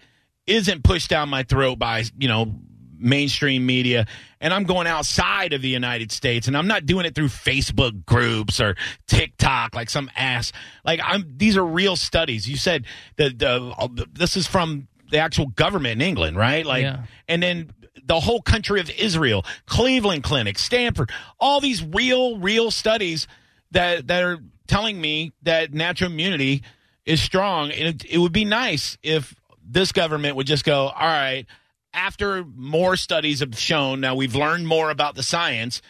isn't 0.47 0.85
pushed 0.85 1.09
down 1.09 1.29
my 1.29 1.43
throat 1.43 1.79
by 1.79 2.05
you 2.19 2.29
know 2.29 2.55
mainstream 2.99 3.67
media 3.67 4.07
and 4.41 4.53
I'm 4.53 4.65
going 4.65 4.87
outside 4.87 5.53
of 5.53 5.63
the 5.63 5.69
United 5.69 6.13
States 6.13 6.47
and 6.49 6.57
I'm 6.57 6.67
not 6.67 6.87
doing 6.87 7.07
it 7.07 7.15
through 7.15 7.29
Facebook 7.29 8.05
groups 8.07 8.61
or 8.61 8.77
TikTok 9.07 9.75
like 9.75 9.91
some 9.91 10.11
ass 10.17 10.53
like 10.85 11.01
I'm 11.03 11.25
these 11.37 11.57
are 11.57 11.65
real 11.65 11.97
studies 11.97 12.49
you 12.49 12.57
said 12.57 12.85
the 13.17 13.31
the 13.31 14.07
this 14.13 14.37
is 14.37 14.47
from 14.47 14.89
the 15.11 15.19
actual 15.19 15.47
government 15.47 16.01
in 16.01 16.07
England 16.07 16.37
right 16.37 16.65
like 16.67 16.83
Yeah. 16.83 17.05
and 17.29 17.43
then 17.43 17.71
the 18.07 18.21
whole 18.21 18.43
country 18.43 18.81
of 18.81 18.91
Israel, 18.91 19.47
Cleveland 19.67 20.25
Clinic, 20.25 20.59
Stanford, 20.59 21.11
all 21.41 21.61
these 21.61 21.83
real, 21.83 22.39
real 22.39 22.71
studies 22.71 23.27
that 23.71 24.09
that 24.09 24.23
are 24.23 24.41
telling 24.67 25.01
me 25.01 25.33
that 25.43 25.73
natural 25.73 26.11
immunity 26.11 26.63
is 27.07 27.23
strong. 27.23 27.71
And 27.71 28.03
it, 28.03 28.05
it 28.05 28.19
would 28.19 28.33
be 28.33 28.45
nice 28.45 28.99
if 29.03 29.35
this 29.67 29.93
government 29.93 30.37
would 30.37 30.47
just 30.47 30.65
go, 30.65 30.89
all 30.89 31.07
right, 31.07 31.47
after 31.95 32.45
more 32.57 32.97
studies 32.97 33.41
have 33.41 33.59
shown, 33.59 34.01
now 34.01 34.15
we've 34.15 34.35
learned 34.35 34.67
more 34.67 34.91
about 34.91 35.15
the 35.15 35.23
science. 35.23 35.81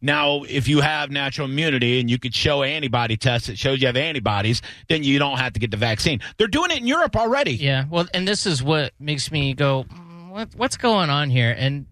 Now, 0.00 0.42
if 0.42 0.68
you 0.68 0.82
have 0.82 1.10
natural 1.10 1.48
immunity 1.48 1.98
and 1.98 2.10
you 2.10 2.18
could 2.18 2.34
show 2.34 2.62
antibody 2.62 3.16
tests 3.16 3.46
that 3.48 3.58
shows 3.58 3.80
you 3.80 3.86
have 3.86 3.96
antibodies, 3.96 4.60
then 4.88 5.02
you 5.02 5.18
don't 5.18 5.38
have 5.38 5.54
to 5.54 5.60
get 5.60 5.70
the 5.70 5.78
vaccine. 5.78 6.20
They're 6.36 6.46
doing 6.46 6.70
it 6.70 6.78
in 6.80 6.86
Europe 6.86 7.16
already. 7.16 7.52
Yeah, 7.54 7.86
well, 7.90 8.06
and 8.12 8.28
this 8.28 8.44
is 8.44 8.62
what 8.62 8.92
makes 9.00 9.32
me 9.32 9.54
go, 9.54 9.84
"Mm, 9.84 10.30
what, 10.30 10.48
what's 10.56 10.76
going 10.76 11.08
on 11.08 11.30
here? 11.30 11.54
And 11.56 11.86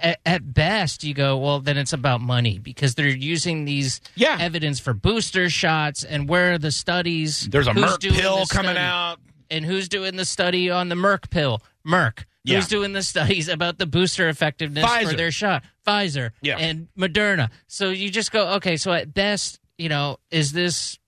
at, 0.00 0.18
at 0.26 0.52
best, 0.54 1.04
you 1.04 1.14
go, 1.14 1.36
well, 1.36 1.60
then 1.60 1.76
it's 1.76 1.92
about 1.92 2.20
money 2.20 2.58
because 2.58 2.94
they're 2.96 3.06
using 3.08 3.64
these 3.66 4.00
Yeah. 4.16 4.38
evidence 4.40 4.80
for 4.80 4.92
booster 4.94 5.48
shots 5.48 6.02
and 6.02 6.28
where 6.28 6.54
are 6.54 6.58
the 6.58 6.72
studies? 6.72 7.46
There's 7.48 7.68
a 7.68 7.72
Merck 7.74 8.00
pill 8.00 8.44
coming 8.46 8.70
study? 8.72 8.78
out. 8.78 9.18
and 9.50 9.64
who's 9.66 9.88
doing 9.88 10.16
the 10.16 10.24
study 10.24 10.70
on 10.70 10.88
the 10.88 10.94
Merck 10.94 11.28
pill? 11.30 11.62
Merck. 11.86 12.24
Yeah. 12.44 12.56
Who's 12.56 12.68
doing 12.68 12.92
the 12.92 13.02
studies 13.02 13.48
about 13.48 13.78
the 13.78 13.86
booster 13.86 14.28
effectiveness 14.28 14.84
Pfizer. 14.84 15.10
for 15.10 15.16
their 15.16 15.30
shot? 15.30 15.62
Pfizer 15.86 16.30
Yeah. 16.42 16.58
and 16.58 16.88
Moderna. 16.98 17.50
So 17.68 17.90
you 17.90 18.10
just 18.10 18.32
go, 18.32 18.54
okay, 18.54 18.76
so 18.76 18.92
at 18.92 19.14
best, 19.14 19.60
you 19.78 19.88
know, 19.88 20.16
is 20.30 20.52
this, 20.52 20.98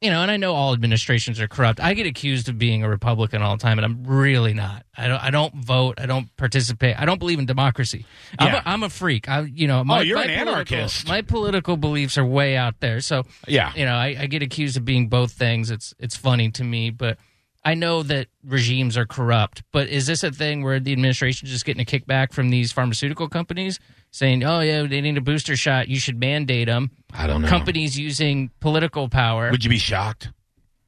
you 0.00 0.10
know, 0.10 0.20
and 0.22 0.30
I 0.30 0.36
know 0.36 0.54
all 0.54 0.72
administrations 0.74 1.40
are 1.40 1.48
corrupt. 1.48 1.80
I 1.80 1.94
get 1.94 2.06
accused 2.06 2.48
of 2.50 2.58
being 2.58 2.82
a 2.82 2.88
Republican 2.88 3.40
all 3.42 3.56
the 3.56 3.62
time, 3.62 3.78
and 3.78 3.86
I'm 3.86 4.04
really 4.04 4.52
not. 4.52 4.84
I 4.96 5.08
don't. 5.08 5.22
I 5.22 5.30
don't 5.30 5.54
vote. 5.64 5.98
I 5.98 6.04
don't 6.06 6.28
participate. 6.36 6.98
I 7.00 7.06
don't 7.06 7.18
believe 7.18 7.38
in 7.38 7.46
democracy. 7.46 8.04
I'm, 8.38 8.48
Yeah. 8.48 8.62
a, 8.64 8.68
I'm 8.68 8.82
a 8.82 8.90
freak. 8.90 9.28
I, 9.30 9.40
you 9.40 9.66
know, 9.66 9.82
my, 9.82 9.98
Oh, 9.98 10.02
you're 10.02 10.18
my 10.18 10.24
an 10.24 10.30
anarchist. 10.30 11.08
My 11.08 11.22
political 11.22 11.76
beliefs 11.78 12.18
are 12.18 12.24
way 12.24 12.54
out 12.56 12.80
there. 12.80 13.00
So 13.00 13.22
Yeah. 13.48 13.72
you 13.74 13.84
know, 13.86 13.94
I, 13.94 14.14
I 14.20 14.26
get 14.26 14.42
accused 14.42 14.76
of 14.76 14.84
being 14.84 15.08
both 15.08 15.32
things. 15.32 15.70
It's 15.70 15.94
it's 15.98 16.16
funny 16.16 16.50
to 16.50 16.64
me, 16.64 16.90
but 16.90 17.16
I 17.64 17.74
know 17.74 18.02
that 18.02 18.26
regimes 18.44 18.96
are 18.98 19.06
corrupt. 19.06 19.62
But 19.72 19.88
is 19.88 20.06
this 20.06 20.22
a 20.22 20.30
thing 20.30 20.62
where 20.62 20.78
the 20.80 20.92
administration 20.92 21.46
is 21.46 21.52
just 21.52 21.64
getting 21.64 21.80
a 21.80 21.84
kickback 21.84 22.32
from 22.32 22.50
these 22.50 22.72
pharmaceutical 22.72 23.28
companies 23.28 23.80
saying, 24.10 24.44
"Oh 24.44 24.60
yeah, 24.60 24.82
they 24.86 25.00
need 25.00 25.16
a 25.16 25.22
booster 25.22 25.56
shot. 25.56 25.88
You 25.88 25.98
should 25.98 26.20
mandate 26.20 26.66
them." 26.66 26.90
I 27.12 27.26
don't 27.26 27.42
know. 27.42 27.48
Companies 27.48 27.98
using 27.98 28.50
political 28.60 29.08
power. 29.08 29.50
Would 29.50 29.64
you 29.64 29.70
be 29.70 29.78
shocked? 29.78 30.30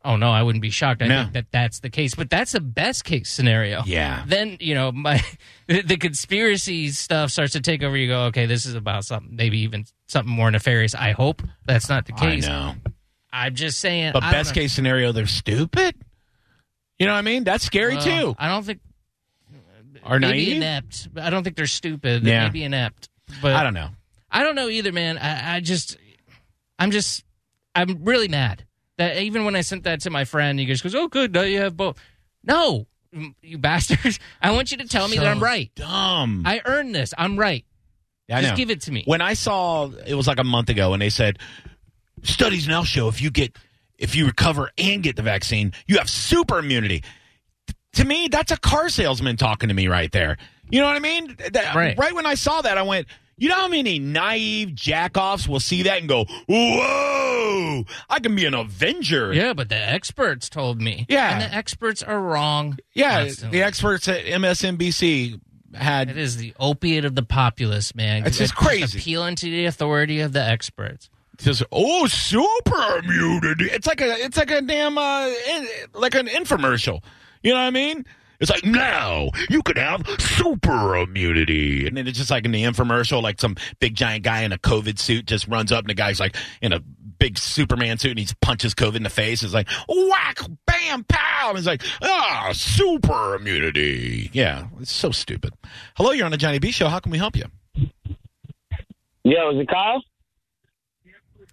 Oh 0.04 0.14
no, 0.16 0.30
I 0.30 0.42
wouldn't 0.44 0.62
be 0.62 0.70
shocked. 0.70 1.02
I 1.02 1.06
No. 1.08 1.22
think 1.22 1.32
that 1.32 1.46
that's 1.50 1.80
the 1.80 1.90
case, 1.90 2.14
but 2.14 2.30
that's 2.30 2.54
a 2.54 2.60
best 2.60 3.04
case 3.04 3.28
scenario. 3.28 3.82
Yeah. 3.86 4.22
Then 4.26 4.56
you 4.60 4.74
know 4.74 4.92
my 5.06 5.20
the 5.66 5.96
conspiracy 5.96 6.90
stuff 6.90 7.30
starts 7.30 7.52
to 7.54 7.60
take 7.60 7.82
over. 7.82 7.96
You 7.96 8.08
go, 8.08 8.24
okay, 8.26 8.46
this 8.46 8.66
is 8.66 8.74
about 8.74 9.04
something, 9.04 9.34
maybe 9.34 9.58
even 9.60 9.84
something 10.08 10.32
more 10.32 10.50
nefarious. 10.50 10.94
I 10.94 11.12
hope 11.12 11.42
that's 11.64 11.88
not 11.88 12.06
the 12.06 12.12
case. 12.12 12.46
I 12.46 12.48
know. 12.48 12.74
I'm 13.32 13.54
just 13.54 13.78
saying. 13.80 14.12
But 14.12 14.20
best 14.20 14.54
know. 14.54 14.60
case 14.62 14.72
scenario, 14.74 15.10
they're 15.12 15.26
stupid. 15.26 15.94
You 16.98 17.06
know 17.06 17.12
what 17.12 17.18
I 17.18 17.22
mean? 17.22 17.44
That's 17.44 17.64
scary 17.64 17.96
Well, 17.96 18.04
too. 18.04 18.34
I 18.38 18.48
don't 18.48 18.64
think 18.64 18.80
Or 20.04 20.18
maybe 20.18 20.46
naive? 20.46 20.56
inept. 20.56 21.08
I 21.16 21.30
don't 21.30 21.42
think 21.44 21.56
they're 21.56 21.66
stupid. 21.66 22.24
They 22.24 22.30
yeah. 22.30 22.44
Maybe 22.44 22.64
inept. 22.64 23.08
But 23.42 23.54
I 23.54 23.62
don't 23.62 23.74
know. 23.74 23.88
I 24.30 24.42
don't 24.42 24.54
know 24.54 24.68
either, 24.68 24.92
man. 24.92 25.18
I, 25.18 25.56
I 25.56 25.60
just, 25.60 25.96
I'm 26.78 26.90
just, 26.90 27.24
I'm 27.74 28.04
really 28.04 28.28
mad 28.28 28.64
that 28.98 29.18
even 29.18 29.44
when 29.44 29.56
I 29.56 29.60
sent 29.60 29.84
that 29.84 30.00
to 30.02 30.10
my 30.10 30.24
friend, 30.24 30.58
he 30.58 30.66
just 30.66 30.82
goes, 30.82 30.94
"Oh, 30.94 31.08
good, 31.08 31.32
now 31.32 31.42
you 31.42 31.60
have 31.60 31.76
both." 31.76 31.98
No, 32.42 32.86
you 33.42 33.58
bastards! 33.58 34.18
I 34.40 34.52
want 34.52 34.70
you 34.72 34.78
to 34.78 34.88
tell 34.88 35.08
me 35.08 35.16
that 35.18 35.26
I'm 35.26 35.42
right. 35.42 35.70
Dumb. 35.74 36.42
I 36.46 36.60
earned 36.64 36.94
this. 36.94 37.12
I'm 37.16 37.38
right. 37.38 37.64
I 38.30 38.42
just 38.42 38.56
give 38.56 38.70
it 38.70 38.82
to 38.82 38.92
me. 38.92 39.02
When 39.06 39.20
I 39.20 39.34
saw 39.34 39.90
it 40.06 40.14
was 40.14 40.26
like 40.26 40.38
a 40.38 40.44
month 40.44 40.68
ago, 40.70 40.92
and 40.92 41.00
they 41.02 41.10
said 41.10 41.38
studies 42.22 42.66
now 42.66 42.82
show 42.84 43.08
if 43.08 43.20
you 43.20 43.30
get 43.30 43.56
if 43.98 44.14
you 44.14 44.26
recover 44.26 44.70
and 44.78 45.02
get 45.02 45.16
the 45.16 45.22
vaccine, 45.22 45.72
you 45.86 45.98
have 45.98 46.08
super 46.10 46.58
immunity. 46.58 47.02
To 47.94 48.04
me, 48.04 48.28
that's 48.28 48.52
a 48.52 48.58
car 48.58 48.88
salesman 48.88 49.36
talking 49.36 49.68
to 49.68 49.74
me 49.74 49.88
right 49.88 50.12
there. 50.12 50.36
You 50.70 50.80
know 50.80 50.86
what 50.86 50.96
I 50.96 51.00
mean? 51.00 51.36
That- 51.52 51.74
Right. 51.74 51.96
right 51.96 52.14
when 52.14 52.26
I 52.26 52.34
saw 52.34 52.60
that, 52.62 52.76
I 52.76 52.82
went, 52.82 53.06
you 53.38 53.48
know 53.48 53.54
how 53.54 53.68
many 53.68 53.98
naive 53.98 54.70
jackoffs 54.70 55.46
will 55.48 55.60
see 55.60 55.82
that 55.84 55.98
and 55.98 56.08
go, 56.08 56.24
"Whoa, 56.46 57.84
I 58.08 58.18
can 58.20 58.34
be 58.34 58.44
an 58.46 58.54
Avenger." 58.54 59.32
yeah, 59.32 59.52
but 59.52 59.68
the 59.68 59.76
experts 59.76 60.48
told 60.48 60.80
me. 60.80 61.06
Yeah. 61.08 61.32
and 61.32 61.42
the 61.42 61.54
experts 61.54 62.02
are 62.02 62.20
wrong. 62.20 62.78
Yeah, 62.94 63.24
constantly. 63.24 63.58
the 63.58 63.64
experts 63.64 64.08
at 64.08 64.24
MSNBC 64.26 65.38
had 65.74 66.08
It 66.10 66.16
is 66.16 66.38
the 66.38 66.54
opiate 66.58 67.04
of 67.04 67.14
the 67.14 67.22
populace, 67.22 67.94
man. 67.94 68.26
It's 68.26 68.38
just 68.38 68.54
crazy. 68.54 68.98
Appealing 68.98 69.36
to 69.36 69.46
the 69.50 69.66
authority 69.66 70.20
of 70.20 70.32
the 70.32 70.42
experts. 70.42 71.10
Just 71.38 71.62
oh, 71.72 72.06
super 72.06 72.98
immunity. 72.98 73.66
It's 73.66 73.86
like 73.86 74.00
a, 74.00 74.12
it's 74.24 74.36
like 74.36 74.50
a 74.50 74.60
damn, 74.62 74.96
uh, 74.98 75.32
in, 75.48 75.68
like 75.94 76.14
an 76.14 76.26
infomercial. 76.26 77.02
You 77.42 77.52
know 77.52 77.60
what 77.60 77.66
I 77.66 77.70
mean? 77.70 78.04
It's 78.40 78.50
like 78.50 78.64
now 78.64 79.30
you 79.48 79.62
can 79.62 79.76
have 79.76 80.04
super 80.18 80.96
immunity, 80.96 81.86
and 81.86 81.96
then 81.96 82.06
it's 82.06 82.18
just 82.18 82.30
like 82.30 82.44
in 82.44 82.52
the 82.52 82.64
infomercial, 82.64 83.22
like 83.22 83.40
some 83.40 83.56
big 83.80 83.94
giant 83.94 84.24
guy 84.24 84.42
in 84.42 84.52
a 84.52 84.58
COVID 84.58 84.98
suit 84.98 85.26
just 85.26 85.48
runs 85.48 85.72
up, 85.72 85.80
and 85.80 85.90
the 85.90 85.94
guy's 85.94 86.20
like 86.20 86.36
in 86.60 86.72
a 86.72 86.80
big 87.18 87.38
Superman 87.38 87.98
suit, 87.98 88.10
and 88.10 88.20
he 88.20 88.28
punches 88.42 88.74
COVID 88.74 88.96
in 88.96 89.02
the 89.04 89.10
face. 89.10 89.42
It's 89.42 89.54
like 89.54 89.68
whack, 89.88 90.38
bam, 90.66 91.04
pow. 91.04 91.50
And 91.50 91.58
it's 91.58 91.66
like 91.66 91.82
ah, 92.02 92.50
super 92.52 93.36
immunity. 93.36 94.30
Yeah, 94.32 94.66
it's 94.80 94.92
so 94.92 95.12
stupid. 95.12 95.54
Hello, 95.96 96.10
you're 96.10 96.26
on 96.26 96.32
the 96.32 96.36
Johnny 96.36 96.58
B 96.58 96.70
Show. 96.72 96.88
How 96.88 96.98
can 96.98 97.12
we 97.12 97.18
help 97.18 97.36
you? 97.36 97.44
Yo, 99.24 99.50
is 99.50 99.60
it 99.60 99.68
Kyle? 99.68 100.02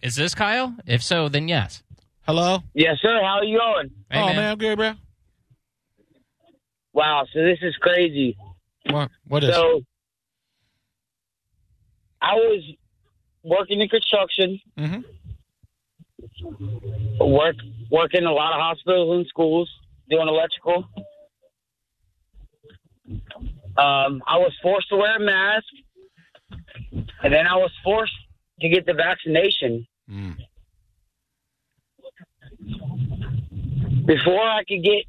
Is 0.04 0.16
this 0.16 0.36
Kyle? 0.36 0.76
If 0.86 1.02
so, 1.02 1.30
then 1.30 1.48
yes. 1.48 1.82
Hello. 2.24 2.60
Yes, 2.74 2.98
sir. 3.02 3.22
How 3.24 3.38
are 3.38 3.46
you 3.46 3.58
going? 3.58 3.90
Hey, 4.12 4.20
oh 4.20 4.26
man. 4.26 4.36
man, 4.36 4.52
I'm 4.52 4.58
good, 4.58 4.78
bro. 4.78 4.92
Wow, 6.92 7.26
so 7.34 7.42
this 7.42 7.60
is 7.62 7.74
crazy. 7.78 8.36
What? 8.90 9.10
What 9.26 9.46
is? 9.46 9.56
So, 9.56 9.82
I 12.22 12.34
was 12.34 12.62
working 13.44 13.80
in 13.80 13.88
construction, 13.88 14.60
hmm 14.78 15.00
work 17.20 17.56
working 17.90 18.22
in 18.22 18.28
a 18.28 18.32
lot 18.32 18.54
of 18.54 18.60
hospitals 18.60 19.16
and 19.16 19.28
schools, 19.28 19.70
doing 20.10 20.28
electrical. 20.28 20.86
Um, 23.78 24.22
I 24.28 24.38
was 24.38 24.52
forced 24.62 24.90
to 24.90 24.98
wear 24.98 25.16
a 25.16 25.20
mask, 25.20 25.66
and 26.92 27.34
then 27.34 27.48
I 27.48 27.56
was 27.56 27.72
forced 27.86 28.14
to 28.60 28.68
get 28.68 28.86
the 28.86 28.94
vaccination. 28.94 29.88
Mm. 30.10 30.36
Before 34.06 34.42
I 34.42 34.64
could 34.68 34.84
get 34.84 35.06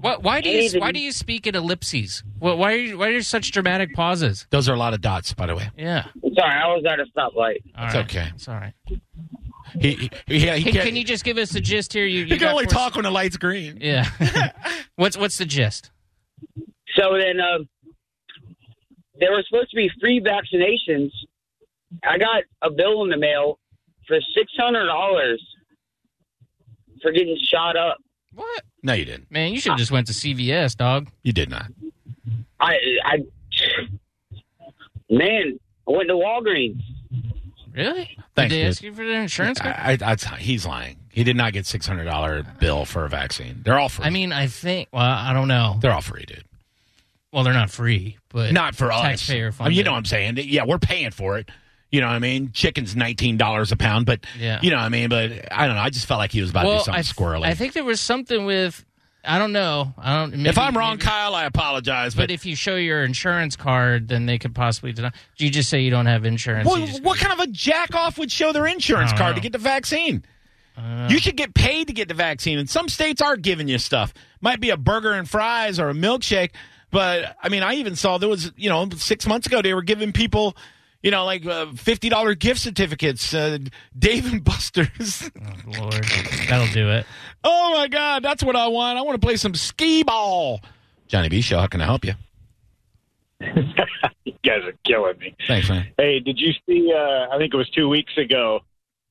What, 0.00 0.22
why 0.22 0.40
do 0.40 0.48
you 0.48 0.58
Anything. 0.58 0.80
why 0.80 0.92
do 0.92 1.00
you 1.00 1.12
speak 1.12 1.46
in 1.46 1.54
ellipses? 1.54 2.22
Why 2.38 2.54
why 2.54 2.72
are 2.72 2.76
you, 2.76 2.98
why 2.98 3.08
are 3.08 3.12
there 3.12 3.22
such 3.22 3.50
dramatic 3.52 3.92
pauses? 3.94 4.46
Those 4.50 4.68
are 4.68 4.74
a 4.74 4.78
lot 4.78 4.94
of 4.94 5.00
dots, 5.00 5.32
by 5.34 5.46
the 5.46 5.54
way. 5.56 5.68
Yeah, 5.76 6.04
sorry, 6.38 6.54
I 6.54 6.66
was 6.68 6.84
at 6.88 7.00
a 7.00 7.04
stoplight. 7.16 7.58
All 7.76 7.86
It's 7.86 7.94
right. 7.94 8.04
okay. 8.04 8.28
It's 8.34 8.48
all 8.48 8.54
right. 8.54 8.72
He, 9.80 10.10
he, 10.26 10.46
yeah, 10.46 10.56
he 10.56 10.64
Can, 10.64 10.82
can't, 10.82 10.96
you 10.96 11.04
just 11.04 11.22
give 11.24 11.38
us 11.38 11.50
the 11.52 11.60
gist 11.60 11.92
here? 11.92 12.04
You, 12.06 12.20
you 12.20 12.26
he 12.26 12.38
can 12.38 12.48
only 12.48 12.64
forced- 12.64 12.76
talk 12.76 12.94
when 12.96 13.04
the 13.04 13.10
light's 13.10 13.36
green. 13.36 13.78
Yeah. 13.80 14.08
what's 14.96 15.16
what's 15.16 15.38
the 15.38 15.44
gist? 15.44 15.90
So 16.96 17.16
then, 17.18 17.38
um, 17.40 17.68
there 19.18 19.30
were 19.32 19.44
supposed 19.48 19.70
to 19.70 19.76
be 19.76 19.90
free 20.00 20.20
vaccinations. 20.20 21.10
I 22.04 22.18
got 22.18 22.42
a 22.62 22.70
bill 22.70 23.04
in 23.04 23.10
the 23.10 23.16
mail 23.16 23.58
for 24.06 24.18
six 24.34 24.52
hundred 24.58 24.86
dollars 24.86 25.42
for 27.02 27.12
getting 27.12 27.38
shot 27.42 27.76
up. 27.76 27.98
What? 28.34 28.62
No, 28.82 28.92
you 28.92 29.04
didn't. 29.04 29.30
Man, 29.30 29.52
you 29.52 29.60
should 29.60 29.70
have 29.70 29.78
just 29.78 29.90
went 29.90 30.06
to 30.06 30.12
CVS, 30.12 30.76
dog. 30.76 31.08
You 31.22 31.32
did 31.32 31.50
not. 31.50 31.66
I, 32.60 32.76
I, 33.04 33.18
man, 35.10 35.58
I 35.88 35.90
went 35.90 36.08
to 36.08 36.14
Walgreens. 36.14 36.82
Really? 37.74 38.16
Thanks, 38.34 38.50
Did 38.50 38.50
they 38.50 38.62
dude. 38.62 38.66
ask 38.66 38.82
you 38.82 38.92
for 38.94 39.06
their 39.06 39.22
insurance 39.22 39.60
card? 39.60 39.74
I, 39.78 39.98
I, 40.02 40.12
I, 40.12 40.36
he's 40.36 40.66
lying. 40.66 40.96
He 41.10 41.24
did 41.24 41.36
not 41.36 41.52
get 41.52 41.66
six 41.66 41.86
hundred 41.86 42.04
dollar 42.04 42.44
bill 42.58 42.84
for 42.84 43.04
a 43.04 43.08
vaccine. 43.08 43.60
They're 43.64 43.78
all 43.78 43.88
free. 43.88 44.06
I 44.06 44.10
mean, 44.10 44.32
I 44.32 44.46
think. 44.46 44.88
Well, 44.92 45.02
I 45.02 45.32
don't 45.32 45.48
know. 45.48 45.78
they're 45.80 45.92
all 45.92 46.00
free, 46.00 46.24
dude. 46.26 46.44
Well, 47.32 47.44
they're 47.44 47.52
not 47.54 47.70
free, 47.70 48.18
but 48.30 48.52
Not 48.52 48.74
for 48.74 48.90
us. 48.90 49.02
Taxpayer 49.02 49.52
I 49.60 49.68
mean, 49.68 49.78
you 49.78 49.84
know 49.84 49.92
what 49.92 49.98
I'm 49.98 50.04
saying? 50.04 50.36
Yeah, 50.38 50.64
we're 50.66 50.78
paying 50.78 51.12
for 51.12 51.38
it. 51.38 51.48
You 51.90 52.00
know 52.00 52.06
what 52.06 52.14
I 52.14 52.18
mean? 52.20 52.52
Chicken's 52.52 52.94
nineteen 52.94 53.36
dollars 53.36 53.72
a 53.72 53.76
pound, 53.76 54.06
but 54.06 54.20
Yeah. 54.38 54.60
you 54.62 54.70
know 54.70 54.76
what 54.76 54.84
I 54.84 54.88
mean. 54.90 55.08
But 55.08 55.52
I 55.52 55.66
don't 55.66 55.76
know. 55.76 55.82
I 55.82 55.90
just 55.90 56.06
felt 56.06 56.18
like 56.18 56.30
he 56.32 56.40
was 56.40 56.50
about 56.50 56.62
to 56.62 56.68
do 56.78 56.78
something 56.84 56.94
I, 56.94 57.00
squirrely. 57.02 57.44
I 57.46 57.54
think 57.54 57.72
there 57.72 57.84
was 57.84 58.00
something 58.00 58.44
with. 58.46 58.84
I 59.22 59.38
don't 59.38 59.52
know. 59.52 59.92
I 59.98 60.18
don't. 60.20 60.30
Maybe, 60.34 60.48
if 60.48 60.56
I'm 60.56 60.74
wrong, 60.76 60.92
maybe- 60.92 61.02
Kyle, 61.04 61.34
I 61.34 61.44
apologize. 61.44 62.14
but 62.14 62.22
But, 62.22 62.30
if 62.30 62.46
you 62.46 62.56
show 62.56 62.76
your 62.76 63.04
insurance 63.04 63.54
card, 63.54 64.08
then 64.08 64.24
they 64.24 64.38
could 64.38 64.54
possibly 64.54 64.92
deny. 64.92 65.12
Do 65.36 65.44
you 65.44 65.50
just 65.50 65.68
say 65.68 65.80
you 65.80 65.90
don't 65.90 66.06
have 66.06 66.24
insurance. 66.24 66.66
Well, 66.66 66.86
what 67.02 67.18
kind 67.18 67.32
of 67.32 67.40
a 67.40 67.46
jack 67.48 67.94
off 67.94 68.16
would 68.18 68.32
show 68.32 68.52
their 68.52 68.66
insurance 68.66 69.12
card 69.12 69.32
know. 69.32 69.34
to 69.34 69.40
get 69.42 69.52
the 69.52 69.58
vaccine? 69.58 70.24
Uh, 70.78 71.08
You 71.10 71.18
should 71.18 71.36
get 71.36 71.52
paid 71.52 71.88
to 71.88 71.92
get 71.92 72.08
the 72.08 72.14
vaccine, 72.14 72.58
and 72.58 72.70
some 72.70 72.88
states 72.88 73.20
are 73.20 73.36
giving 73.36 73.68
you 73.68 73.76
stuff. 73.78 74.14
Might 74.40 74.60
be 74.60 74.70
a 74.70 74.76
burger 74.78 75.12
and 75.12 75.28
fries 75.28 75.78
or 75.78 75.90
a 75.90 75.94
milkshake, 75.94 76.50
but 76.90 77.36
I 77.42 77.50
mean, 77.50 77.62
I 77.62 77.74
even 77.74 77.96
saw 77.96 78.16
there 78.16 78.28
was, 78.28 78.52
you 78.56 78.70
know, 78.70 78.88
six 78.96 79.26
months 79.26 79.46
ago 79.46 79.60
they 79.60 79.74
were 79.74 79.82
giving 79.82 80.12
people, 80.12 80.56
you 81.02 81.10
know, 81.10 81.24
like 81.24 81.46
uh, 81.46 81.72
fifty 81.72 82.08
dollar 82.08 82.34
gift 82.34 82.60
certificates. 82.60 83.32
Uh, 83.32 83.58
Dave 83.98 84.30
and 84.30 84.44
Buster's. 84.44 85.30
oh, 85.40 85.80
Lord, 85.80 86.04
that'll 86.48 86.72
do 86.72 86.90
it. 86.90 87.06
oh 87.44 87.74
my 87.74 87.88
God, 87.88 88.22
that's 88.22 88.42
what 88.42 88.56
I 88.56 88.68
want. 88.68 88.98
I 88.98 89.02
want 89.02 89.20
to 89.20 89.26
play 89.26 89.36
some 89.36 89.54
skee 89.54 90.02
ball. 90.02 90.60
Johnny 91.08 91.28
B. 91.28 91.40
Show. 91.40 91.58
How 91.58 91.66
can 91.66 91.80
I 91.80 91.86
help 91.86 92.04
you? 92.04 92.14
you 93.40 94.34
guys 94.44 94.62
are 94.64 94.74
killing 94.84 95.18
me. 95.18 95.34
Thanks, 95.46 95.68
man. 95.68 95.86
Hey, 95.96 96.20
did 96.20 96.38
you 96.38 96.52
see? 96.66 96.92
Uh, 96.94 97.34
I 97.34 97.38
think 97.38 97.54
it 97.54 97.56
was 97.56 97.70
two 97.70 97.88
weeks 97.88 98.12
ago. 98.18 98.60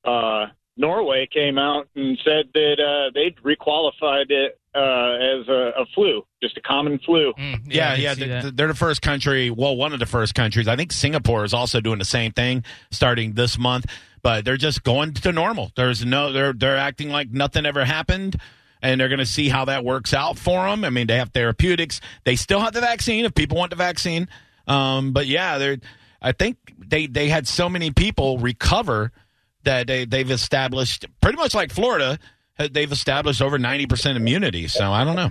Uh, 0.05 0.47
Norway 0.77 1.27
came 1.31 1.57
out 1.57 1.87
and 1.95 2.17
said 2.23 2.49
that 2.53 2.79
uh, 2.79 3.11
they'd 3.13 3.35
requalified 3.37 4.29
it 4.29 4.58
uh, 4.75 4.79
as 4.79 5.47
a, 5.47 5.71
a 5.79 5.85
flu, 5.95 6.21
just 6.41 6.57
a 6.57 6.61
common 6.61 6.99
flu. 6.99 7.33
Mm, 7.37 7.61
Yeah, 7.65 7.91
I 7.91 7.95
did 7.95 8.01
yeah, 8.03 8.13
see 8.13 8.25
th- 8.25 8.53
they're 8.55 8.67
the 8.67 8.75
first 8.75 9.01
country. 9.01 9.49
Well, 9.49 9.75
one 9.75 9.93
of 9.93 9.99
the 9.99 10.05
first 10.05 10.35
countries. 10.35 10.67
I 10.67 10.75
think 10.75 10.91
Singapore 10.91 11.43
is 11.43 11.53
also 11.53 11.81
doing 11.81 11.99
the 11.99 12.05
same 12.05 12.31
thing 12.31 12.63
starting 12.91 13.33
this 13.33 13.57
month. 13.57 13.85
But 14.21 14.43
they're 14.43 14.57
just 14.57 14.83
going 14.83 15.13
to 15.13 15.31
normal. 15.31 15.71
There's 15.77 16.05
no, 16.05 16.33
they're 16.33 16.51
they're 16.51 16.75
acting 16.75 17.09
like 17.09 17.31
nothing 17.31 17.65
ever 17.65 17.85
happened, 17.85 18.35
and 18.81 18.99
they're 18.99 19.07
going 19.07 19.19
to 19.19 19.25
see 19.25 19.47
how 19.47 19.63
that 19.65 19.85
works 19.85 20.13
out 20.13 20.37
for 20.37 20.67
them. 20.67 20.83
I 20.83 20.89
mean, 20.89 21.07
they 21.07 21.15
have 21.15 21.29
therapeutics. 21.29 22.01
They 22.25 22.35
still 22.35 22.59
have 22.59 22.73
the 22.73 22.81
vaccine 22.81 23.23
if 23.23 23.33
people 23.33 23.57
want 23.57 23.69
the 23.69 23.77
vaccine. 23.77 24.27
Um, 24.67 25.13
but 25.13 25.25
yeah, 25.25 25.57
they're. 25.57 25.77
I 26.21 26.33
think 26.33 26.57
they 26.77 27.07
they 27.07 27.29
had 27.29 27.47
so 27.47 27.69
many 27.69 27.91
people 27.91 28.39
recover 28.39 29.13
that 29.63 29.87
they 29.87 30.03
they've 30.03 30.29
established 30.29 31.05
pretty 31.21 31.37
much 31.37 31.55
like 31.55 31.71
Florida. 31.71 32.19
Uh, 32.59 32.67
they've 32.71 32.91
established 32.91 33.41
over 33.41 33.57
ninety 33.57 33.85
percent 33.87 34.17
immunity. 34.17 34.67
So 34.67 34.91
I 34.91 35.03
don't 35.03 35.15
know. 35.15 35.29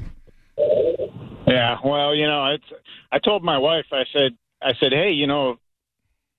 Yeah, 1.46 1.76
well, 1.84 2.14
you 2.14 2.26
know, 2.26 2.46
it's. 2.46 2.64
I 3.12 3.18
told 3.18 3.42
my 3.42 3.58
wife. 3.58 3.86
I 3.92 4.04
said, 4.12 4.36
I 4.62 4.72
said, 4.80 4.92
hey, 4.92 5.10
you 5.12 5.26
know, 5.26 5.58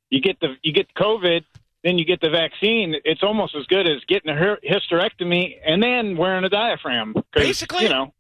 you 0.09 0.21
get 0.21 0.39
the 0.39 0.55
you 0.61 0.71
get 0.73 0.93
COVID, 0.95 1.41
then 1.83 1.97
you 1.97 2.05
get 2.05 2.21
the 2.21 2.29
vaccine. 2.29 2.95
It's 3.05 3.23
almost 3.23 3.55
as 3.55 3.65
good 3.67 3.87
as 3.87 4.03
getting 4.07 4.29
a 4.29 4.57
hysterectomy 4.67 5.55
and 5.65 5.81
then 5.81 6.15
wearing 6.17 6.43
a 6.43 6.49
diaphragm. 6.49 7.15
Basically. 7.33 7.83
you 7.83 7.89
know, 7.89 8.13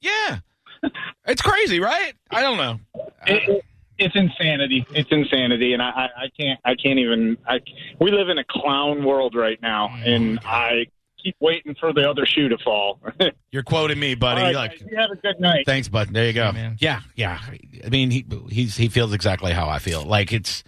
Yeah. 0.00 0.38
it's 1.26 1.42
crazy, 1.42 1.80
right? 1.80 2.12
I 2.30 2.42
don't 2.42 2.56
know. 2.58 2.80
it, 3.26 3.48
it- 3.48 3.64
it's 3.98 4.14
insanity. 4.14 4.86
It's 4.90 5.10
insanity, 5.10 5.72
and 5.72 5.80
I, 5.80 5.88
I, 5.88 6.04
I 6.24 6.28
can't. 6.38 6.60
I 6.66 6.74
can't 6.74 6.98
even. 6.98 7.38
I, 7.48 7.60
we 7.98 8.10
live 8.10 8.28
in 8.28 8.36
a 8.36 8.44
clown 8.44 9.02
world 9.02 9.34
right 9.34 9.58
now, 9.62 9.88
oh 9.90 9.96
and 10.04 10.38
I 10.44 10.88
keep 11.26 11.36
waiting 11.40 11.74
for 11.74 11.92
the 11.92 12.08
other 12.08 12.24
shoe 12.24 12.48
to 12.48 12.58
fall. 12.58 13.00
You're 13.50 13.64
quoting 13.64 13.98
me, 13.98 14.14
buddy. 14.14 14.40
All 14.40 14.46
right, 14.46 14.54
Look, 14.54 14.70
guys, 14.70 14.88
you 14.90 14.96
have 14.96 15.10
a 15.10 15.16
good 15.16 15.40
night. 15.40 15.66
Thanks, 15.66 15.88
bud. 15.88 16.08
There 16.12 16.26
you 16.26 16.32
go. 16.32 16.52
Yeah. 16.54 16.74
Yeah, 16.78 17.00
yeah. 17.16 17.40
I 17.84 17.88
mean, 17.88 18.10
he 18.10 18.24
he's 18.50 18.76
he 18.76 18.88
feels 18.88 19.12
exactly 19.12 19.52
how 19.52 19.68
I 19.68 19.78
feel. 19.78 20.04
Like 20.04 20.32
it's 20.32 20.62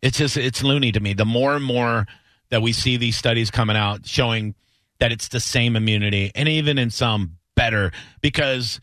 it's 0.00 0.18
just 0.18 0.36
it's 0.36 0.62
loony 0.62 0.92
to 0.92 1.00
me. 1.00 1.12
The 1.12 1.26
more 1.26 1.54
and 1.54 1.64
more 1.64 2.06
that 2.50 2.62
we 2.62 2.72
see 2.72 2.96
these 2.96 3.16
studies 3.16 3.50
coming 3.50 3.76
out 3.76 4.06
showing 4.06 4.54
that 4.98 5.12
it's 5.12 5.28
the 5.28 5.40
same 5.40 5.76
immunity, 5.76 6.32
and 6.34 6.48
even 6.48 6.78
in 6.78 6.90
some 6.90 7.36
better, 7.54 7.92
because 8.20 8.80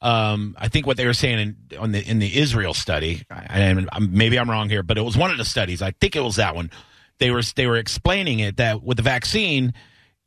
um, 0.00 0.54
I 0.58 0.68
think 0.68 0.86
what 0.86 0.96
they 0.96 1.06
were 1.06 1.14
saying 1.14 1.56
in, 1.70 1.78
on 1.78 1.92
the 1.92 2.08
in 2.08 2.20
the 2.20 2.38
Israel 2.38 2.74
study, 2.74 3.22
and 3.30 3.88
maybe 4.10 4.38
I'm 4.38 4.48
wrong 4.48 4.68
here, 4.68 4.82
but 4.82 4.96
it 4.96 5.02
was 5.02 5.16
one 5.16 5.30
of 5.32 5.38
the 5.38 5.44
studies. 5.44 5.82
I 5.82 5.90
think 5.90 6.14
it 6.14 6.20
was 6.20 6.36
that 6.36 6.54
one. 6.54 6.70
They 7.18 7.32
were 7.32 7.42
they 7.56 7.66
were 7.66 7.76
explaining 7.76 8.38
it 8.38 8.58
that 8.58 8.84
with 8.84 8.96
the 8.96 9.02
vaccine, 9.02 9.74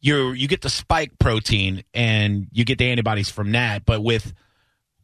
you 0.01 0.31
you 0.31 0.47
get 0.47 0.61
the 0.61 0.69
spike 0.69 1.17
protein 1.19 1.83
and 1.93 2.47
you 2.51 2.65
get 2.65 2.77
the 2.79 2.89
antibodies 2.89 3.29
from 3.29 3.51
that, 3.53 3.85
but 3.85 4.01
with 4.03 4.33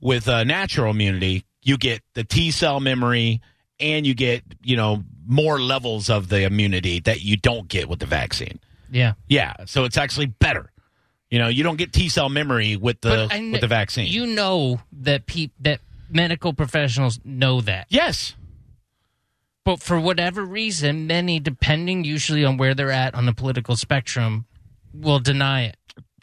with 0.01 0.27
uh, 0.27 0.43
natural 0.43 0.91
immunity, 0.91 1.45
you 1.62 1.77
get 1.77 2.01
the 2.13 2.23
T 2.23 2.51
cell 2.51 2.79
memory 2.79 3.41
and 3.79 4.05
you 4.07 4.13
get 4.13 4.43
you 4.63 4.75
know 4.75 5.03
more 5.27 5.60
levels 5.62 6.10
of 6.10 6.29
the 6.29 6.43
immunity 6.43 6.99
that 7.01 7.21
you 7.21 7.38
don't 7.38 7.67
get 7.67 7.88
with 7.89 7.99
the 7.99 8.05
vaccine. 8.05 8.60
Yeah. 8.89 9.13
Yeah, 9.27 9.53
so 9.65 9.83
it's 9.83 9.97
actually 9.97 10.27
better. 10.27 10.71
You 11.29 11.39
know, 11.39 11.49
you 11.49 11.62
don't 11.63 11.75
get 11.77 11.91
T 11.93 12.07
cell 12.10 12.29
memory 12.29 12.75
with 12.77 13.01
the 13.01 13.27
I 13.29 13.49
with 13.51 13.62
the 13.62 13.67
vaccine. 13.67 14.07
You 14.07 14.25
know 14.27 14.79
that 14.93 15.25
peop- 15.25 15.51
that 15.60 15.81
medical 16.10 16.53
professionals 16.53 17.19
know 17.25 17.60
that. 17.62 17.86
yes, 17.89 18.33
But 19.65 19.81
for 19.81 19.99
whatever 19.99 20.45
reason, 20.45 21.05
many, 21.05 21.41
depending 21.41 22.05
usually 22.05 22.45
on 22.45 22.55
where 22.55 22.73
they're 22.73 22.91
at 22.91 23.13
on 23.13 23.25
the 23.25 23.33
political 23.33 23.75
spectrum, 23.75 24.45
will 24.99 25.19
deny 25.19 25.63
it. 25.65 25.77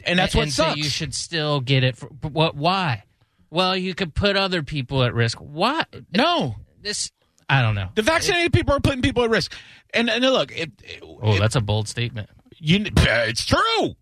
and 0.05 0.17
that's 0.19 0.35
what 0.35 0.43
and 0.43 0.51
sucks. 0.53 0.73
say 0.73 0.77
you 0.77 0.89
should 0.89 1.13
still 1.15 1.59
get 1.61 1.83
it. 1.83 1.95
For, 1.97 2.07
what? 2.07 2.55
Why? 2.55 3.03
Well, 3.49 3.75
you 3.77 3.93
could 3.95 4.13
put 4.13 4.35
other 4.35 4.63
people 4.63 5.03
at 5.03 5.13
risk. 5.13 5.37
Why? 5.39 5.83
no, 6.15 6.55
This 6.81 7.11
I 7.49 7.61
don't 7.61 7.75
know. 7.75 7.89
the 7.95 8.01
vaccinated 8.01 8.51
people 8.53 8.73
are 8.75 8.79
putting 8.79 9.01
people 9.01 9.23
at 9.23 9.29
risk. 9.29 9.53
And 9.93 10.09
and 10.09 10.23
look, 10.25 10.51
it, 10.51 10.71
it, 10.83 11.03
Oh, 11.03 11.37
that's 11.39 11.55
a 11.55 11.61
bold 11.61 11.87
statement. 11.87 12.29
you, 12.57 12.85
uh, 12.97 13.25
it's 13.27 13.45
true. 13.45 13.95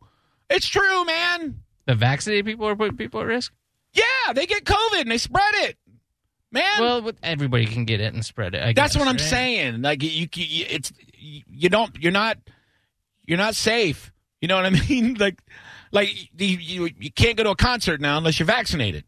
It's 0.50 0.68
true, 0.68 1.06
man. 1.06 1.60
The 1.86 1.96
vaccinated 1.96 2.46
people 2.46 2.68
are 2.68 2.76
putting 2.76 2.98
people 2.98 3.20
at 3.22 3.28
risk. 3.28 3.54
Yeah, 3.94 4.34
they 4.34 4.46
get 4.46 4.64
COVID 4.64 5.02
and 5.02 5.12
they 5.12 5.18
spread 5.18 5.54
it, 5.56 5.78
man. 6.52 6.64
Well, 6.80 7.12
everybody 7.22 7.66
can 7.66 7.86
get 7.86 8.00
it 8.02 8.14
and 8.14 8.24
spread 8.26 8.56
it. 8.56 8.64
I 8.64 8.74
That's 8.74 8.94
guess, 8.94 9.00
what 9.00 9.08
I'm 9.08 9.16
right? 9.18 9.22
saying. 9.22 9.82
Like 9.82 10.02
you, 10.02 10.28
you, 10.34 10.66
it's 10.70 10.92
you 11.18 11.70
don't, 11.70 11.96
you're 12.02 12.12
not, 12.14 12.38
you're 13.26 13.38
not 13.38 13.56
safe. 13.56 14.12
You 14.44 14.50
know 14.50 14.58
what 14.58 14.66
I 14.66 14.70
mean? 14.90 15.14
Like, 15.14 15.42
like 15.94 16.10
you, 16.38 16.90
you, 17.00 17.12
can't 17.12 17.38
go 17.38 17.46
to 17.46 17.52
a 17.52 17.56
concert 17.56 18.02
now 18.02 18.18
unless 18.18 18.40
you're 18.40 18.46
vaccinated. 18.46 19.06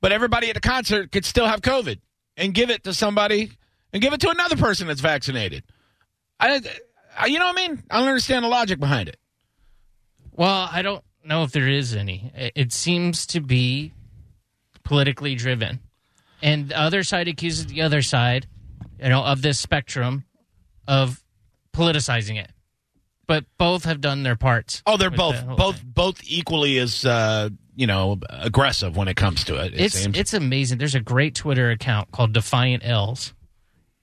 But 0.00 0.12
everybody 0.12 0.48
at 0.48 0.54
the 0.54 0.60
concert 0.60 1.12
could 1.12 1.26
still 1.26 1.46
have 1.46 1.60
COVID 1.60 2.00
and 2.38 2.54
give 2.54 2.70
it 2.70 2.84
to 2.84 2.94
somebody 2.94 3.50
and 3.92 4.00
give 4.00 4.14
it 4.14 4.20
to 4.22 4.30
another 4.30 4.56
person 4.56 4.86
that's 4.86 5.02
vaccinated. 5.02 5.62
I, 6.40 6.62
I 7.18 7.26
you 7.26 7.38
know 7.38 7.44
what 7.44 7.58
I 7.58 7.68
mean? 7.68 7.82
I 7.90 7.98
don't 7.98 8.08
understand 8.08 8.46
the 8.46 8.48
logic 8.48 8.80
behind 8.80 9.10
it. 9.10 9.18
Well, 10.32 10.70
I 10.72 10.80
don't 10.80 11.04
know 11.22 11.42
if 11.42 11.52
there 11.52 11.68
is 11.68 11.94
any. 11.94 12.32
It 12.34 12.72
seems 12.72 13.26
to 13.26 13.42
be 13.42 13.92
politically 14.84 15.34
driven, 15.34 15.80
and 16.40 16.70
the 16.70 16.80
other 16.80 17.02
side 17.02 17.28
accuses 17.28 17.66
the 17.66 17.82
other 17.82 18.00
side, 18.00 18.46
you 18.98 19.10
know, 19.10 19.22
of 19.22 19.42
this 19.42 19.58
spectrum 19.58 20.24
of 20.88 21.22
politicizing 21.74 22.42
it. 22.42 22.50
But 23.26 23.44
both 23.56 23.84
have 23.84 24.00
done 24.00 24.22
their 24.24 24.36
parts. 24.36 24.82
Oh, 24.86 24.96
they're 24.96 25.10
both 25.10 25.36
whole 25.36 25.56
both 25.56 25.76
thing. 25.78 25.92
both 25.94 26.20
equally 26.24 26.78
as 26.78 27.04
uh, 27.04 27.50
you 27.76 27.86
know 27.86 28.18
aggressive 28.28 28.96
when 28.96 29.08
it 29.08 29.14
comes 29.14 29.44
to 29.44 29.56
it. 29.56 29.74
it 29.74 29.80
It's 29.80 29.94
seems. 29.94 30.18
it's 30.18 30.34
amazing. 30.34 30.78
There's 30.78 30.94
a 30.96 31.00
great 31.00 31.34
Twitter 31.34 31.70
account 31.70 32.10
called 32.10 32.32
Defiant 32.32 32.84
L's, 32.84 33.32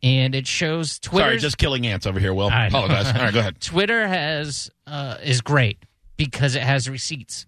and 0.02 0.34
it 0.34 0.48
shows 0.48 1.00
Twitter. 1.00 1.26
Sorry, 1.28 1.38
just 1.38 1.58
killing 1.58 1.86
ants 1.86 2.08
over 2.08 2.20
here. 2.20 2.34
Will 2.34 2.50
I 2.50 2.68
apologize. 2.68 3.08
All 3.08 3.14
right, 3.22 3.34
go 3.34 3.40
ahead. 3.40 3.60
Twitter 3.62 4.08
has 4.08 4.72
uh, 4.88 5.18
is 5.22 5.42
great 5.42 5.80
because 6.18 6.56
it 6.56 6.64
has 6.64 6.90
receipts. 6.90 7.46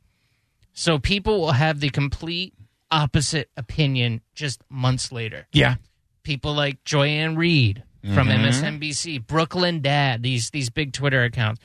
So 0.74 1.00
people 1.00 1.40
will 1.40 1.52
have 1.54 1.80
the 1.80 1.90
complete 1.90 2.54
opposite 2.92 3.50
opinion 3.58 4.22
just 4.36 4.62
months 4.70 5.12
later. 5.12 5.48
Yeah. 5.54 5.76
People 6.24 6.54
like 6.54 6.84
Joy-Ann 6.84 7.36
Reid 7.36 7.84
from 8.02 8.28
Mm-hmm. 8.28 8.46
MSNBC, 8.80 9.26
Brooklyn 9.28 9.82
Dad, 9.82 10.24
these 10.24 10.50
these 10.50 10.70
big 10.70 10.94
Twitter 10.94 11.24
accounts, 11.24 11.62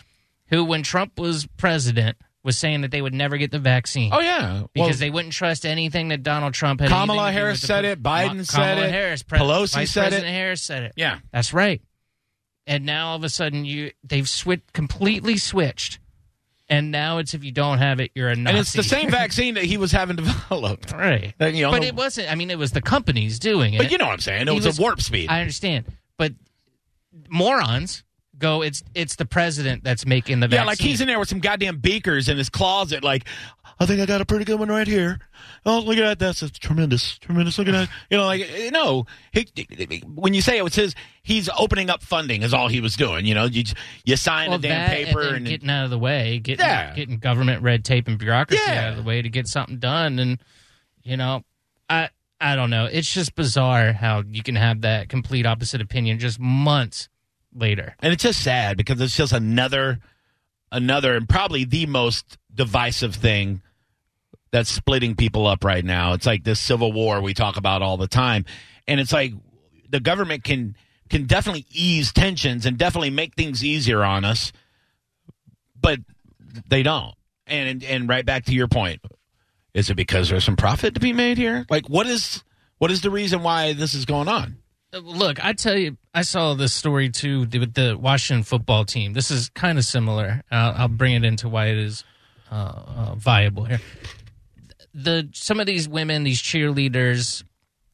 who 0.49 0.65
when 0.65 0.83
Trump 0.83 1.19
was 1.19 1.47
president 1.57 2.17
was 2.43 2.57
saying 2.57 2.83
that 2.83 2.91
they 2.93 3.03
would 3.03 3.15
never 3.15 3.37
get 3.39 3.51
the 3.51 3.59
vaccine 3.59 4.11
Oh 4.13 4.21
yeah, 4.21 4.63
because 4.73 4.89
Well, 4.91 4.99
they 4.99 5.11
wouldn't 5.11 5.33
trust 5.35 5.67
anything 5.67 6.09
that 6.09 6.23
Donald 6.23 6.55
Trump 6.55 6.81
had. 6.81 6.91
Kamala 6.91 7.25
anything 7.25 7.27
to 7.27 7.33
do 7.33 7.45
Harris 7.45 7.61
said 7.61 7.85
it, 7.85 8.03
Biden 8.03 8.37
Ma- 8.37 8.43
said 8.45 8.57
Kamala 8.75 8.87
it, 8.87 8.93
Harris, 8.93 9.23
Pelosi 9.25 9.75
Vice 9.75 9.91
said 9.91 10.01
it. 10.03 10.11
President 10.11 10.33
Harris 10.35 10.63
said 10.63 10.83
it. 10.85 10.93
yeah. 10.97 11.19
That's 11.33 11.53
right. 11.53 11.83
And 12.69 12.85
now 12.87 13.09
all 13.09 13.17
of 13.17 13.25
a 13.25 13.29
sudden 13.29 13.65
you 13.65 13.91
they've 14.05 14.29
switched 14.29 14.73
completely 14.73 15.37
switched. 15.39 15.99
And 16.69 16.91
now 16.91 17.19
it's 17.19 17.33
if 17.33 17.45
you 17.45 17.53
don't 17.53 17.79
have 17.79 18.01
it, 18.01 18.11
you're 18.17 18.29
a 18.29 18.35
Nazi. 18.35 18.51
And 18.51 18.59
it's 18.59 18.73
the 18.73 18.83
same 18.83 19.09
vaccine 19.09 19.55
that 19.55 19.63
he 19.65 19.77
was 19.77 19.93
having 19.93 20.17
developed. 20.51 20.91
right? 20.93 21.33
Uh, 21.41 21.47
you 21.47 21.63
know, 21.63 21.71
but 21.71 21.85
it 21.85 21.95
wasn't. 21.95 22.29
I 22.31 22.35
mean, 22.35 22.51
it 22.51 22.59
was 22.59 22.73
the 22.73 22.83
companies 22.83 23.39
doing 23.39 23.75
it. 23.75 23.79
But 23.79 23.93
you 23.93 23.99
know 23.99 24.07
what 24.07 24.15
I'm 24.15 24.19
saying? 24.21 24.49
It 24.49 24.53
was, 24.53 24.67
was- 24.67 24.79
a 24.79 24.83
warp 24.83 25.01
speed. 25.01 25.29
I 25.31 25.41
understand, 25.41 25.85
but 26.17 26.33
morons 27.29 28.05
go. 28.39 28.63
It's 28.63 28.83
it's 28.95 29.17
the 29.17 29.27
president 29.27 29.85
that's 29.85 30.07
making 30.07 30.41
the 30.41 30.49
yeah, 30.49 30.65
like 30.65 30.79
he's 30.79 31.01
in 31.01 31.07
there 31.07 31.19
with 31.19 31.29
some 31.29 31.41
goddamn 31.41 31.79
beakers 31.79 32.29
in 32.29 32.37
his 32.37 32.49
closet. 32.49 33.03
Like, 33.03 33.25
I 33.79 33.87
think 33.87 34.01
I 34.01 34.07
got 34.07 34.21
a 34.21 34.25
pretty 34.25 34.45
good 34.45 34.59
one 34.59 34.69
right 34.69 34.87
here. 34.87 35.19
Oh, 35.65 35.81
look 35.81 35.99
at 35.99 36.01
that! 36.03 36.19
That's 36.19 36.43
a 36.43 36.51
tremendous, 36.51 37.19
tremendous. 37.19 37.59
Look 37.59 37.69
at 37.69 37.73
that! 37.73 37.89
You 38.11 38.19
know, 38.19 38.27
like 38.27 38.43
eh, 38.43 38.71
no. 38.71 39.07
He, 39.33 39.47
when 40.07 40.35
you 40.35 40.43
say 40.43 40.59
it 40.59 40.65
was 40.65 40.75
his, 40.75 40.95
he's 41.23 41.49
opening 41.59 41.91
up 41.91 42.03
funding. 42.03 42.43
Is 42.43 42.55
all 42.55 42.69
he 42.69 42.81
was 42.81 42.97
doing. 42.97 43.27
You 43.27 43.35
know, 43.35 43.45
you 43.45 43.65
you 44.05 44.17
sign 44.17 44.51
well, 44.51 44.59
a 44.59 44.63
damn 44.63 44.89
paper 44.91 45.23
and, 45.23 45.37
and, 45.39 45.47
getting 45.47 45.71
out 45.71 45.85
of 45.85 45.91
the 45.91 45.99
way, 45.99 46.39
getting 46.39 46.65
Yeah. 46.65 46.95
getting 46.95 47.19
government 47.19 47.63
red 47.63 47.85
tape 47.85 48.09
and 48.09 48.19
bureaucracy 48.19 48.63
Yeah. 48.67 48.87
out 48.87 48.91
of 48.93 48.97
the 48.97 49.03
way 49.03 49.23
to 49.23 49.29
get 49.29 49.47
something 49.47 49.79
done. 49.79 50.19
And 50.19 50.41
you 51.03 51.17
know, 51.17 51.43
I 51.89 52.11
I 52.41 52.55
don't 52.57 52.71
know. 52.71 52.85
It's 52.87 53.13
just 53.13 53.35
bizarre 53.35 53.93
how 53.93 54.23
you 54.31 54.43
can 54.43 54.57
have 54.57 54.83
that 54.83 55.09
complete 55.09 55.47
opposite 55.47 55.81
opinion 55.81 56.19
just 56.19 56.39
months 56.39 57.09
later. 57.55 57.95
and 58.01 58.13
it's 58.13 58.23
just 58.23 58.43
sad 58.43 58.77
because 58.77 59.01
it's 59.01 59.17
just 59.17 59.33
another 59.33 59.99
another 60.71 61.15
and 61.15 61.27
probably 61.27 61.65
the 61.65 61.87
most 61.87 62.37
divisive 62.55 63.15
thing 63.15 63.63
that's 64.51 64.71
splitting 64.71 65.15
people 65.17 65.47
up 65.47 65.65
right 65.65 65.85
now 65.85 66.13
it's 66.13 66.27
like 66.27 66.45
this 66.45 66.61
civil 66.61 66.93
war 66.93 67.23
we 67.23 67.33
talk 67.33 67.57
about 67.57 67.81
all 67.81 67.97
the 67.97 68.07
time 68.09 68.45
and 68.87 69.01
it's 69.01 69.13
like 69.13 69.33
the 69.89 70.01
government 70.01 70.45
can 70.45 70.77
can 71.09 71.25
definitely 71.25 71.65
ease 71.71 72.13
tensions 72.13 72.67
and 72.67 72.77
definitely 72.77 73.09
make 73.11 73.35
things 73.37 73.65
easier 73.65 74.05
on 74.05 74.23
us 74.25 74.53
but 75.81 75.99
they 76.69 76.83
don't 76.83 77.15
and 77.47 77.83
and 77.85 78.07
right 78.09 78.27
back 78.27 78.45
to 78.45 78.53
your 78.53 78.69
point 78.69 79.01
is 79.77 79.91
it 79.91 79.95
because 79.95 80.29
there's 80.29 80.45
some 80.45 80.57
profit 80.57 80.95
to 80.95 81.01
be 81.01 81.13
made 81.13 81.39
here 81.39 81.65
like 81.71 81.89
what 81.89 82.07
is 82.07 82.43
what 82.79 82.91
is 82.91 83.03
the 83.03 83.11
reason 83.11 83.43
why 83.43 83.73
this 83.73 83.95
is 83.95 84.05
going 84.05 84.29
on 84.29 84.57
Look, 84.93 85.45
I 85.45 85.53
tell 85.53 85.77
you, 85.77 85.97
I 86.15 86.23
saw 86.23 86.55
this 86.55 86.73
story 86.73 87.11
too 87.11 87.41
with 87.41 87.75
the 87.75 87.99
Washington 88.01 88.45
football 88.45 88.85
team. 88.85 89.13
This 89.13 89.31
is 89.31 89.49
kind 89.51 89.79
of 89.79 89.85
similar. 89.85 90.43
I'll, 90.51 90.89
bring 90.89 91.15
it 91.15 91.25
into 91.25 91.49
why 91.49 91.67
it 91.67 91.79
is 91.79 92.05
uh, 92.51 92.55
uh, 92.55 93.15
viable 93.17 93.65
here. 93.65 93.81
The 94.95 95.29
some 95.33 95.61
of 95.61 95.67
these 95.67 95.89
women, 95.89 96.23
these 96.23 96.41
cheerleaders, 96.41 97.45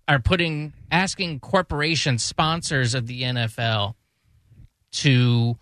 are 0.07 0.21
putting 0.21 0.73
asking 0.91 1.41
corporation 1.41 2.19
sponsors 2.19 2.95
of 2.95 3.07
the 3.07 3.23
NFL 3.23 3.95
to 4.93 5.57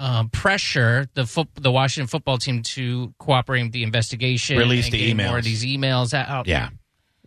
um, 0.00 0.28
pressure 0.30 1.06
the 1.14 1.24
foot, 1.26 1.48
the 1.54 1.70
Washington 1.70 2.08
football 2.08 2.38
team 2.38 2.62
to 2.62 3.14
cooperate 3.18 3.62
with 3.62 3.72
the 3.72 3.82
investigation, 3.84 4.58
Release 4.58 4.86
and 4.86 4.94
the 4.94 4.98
getting 4.98 5.16
more 5.18 5.26
emails. 5.26 5.38
of 5.38 5.44
these 5.44 5.64
emails 5.64 6.14
out. 6.14 6.46
yeah 6.46 6.70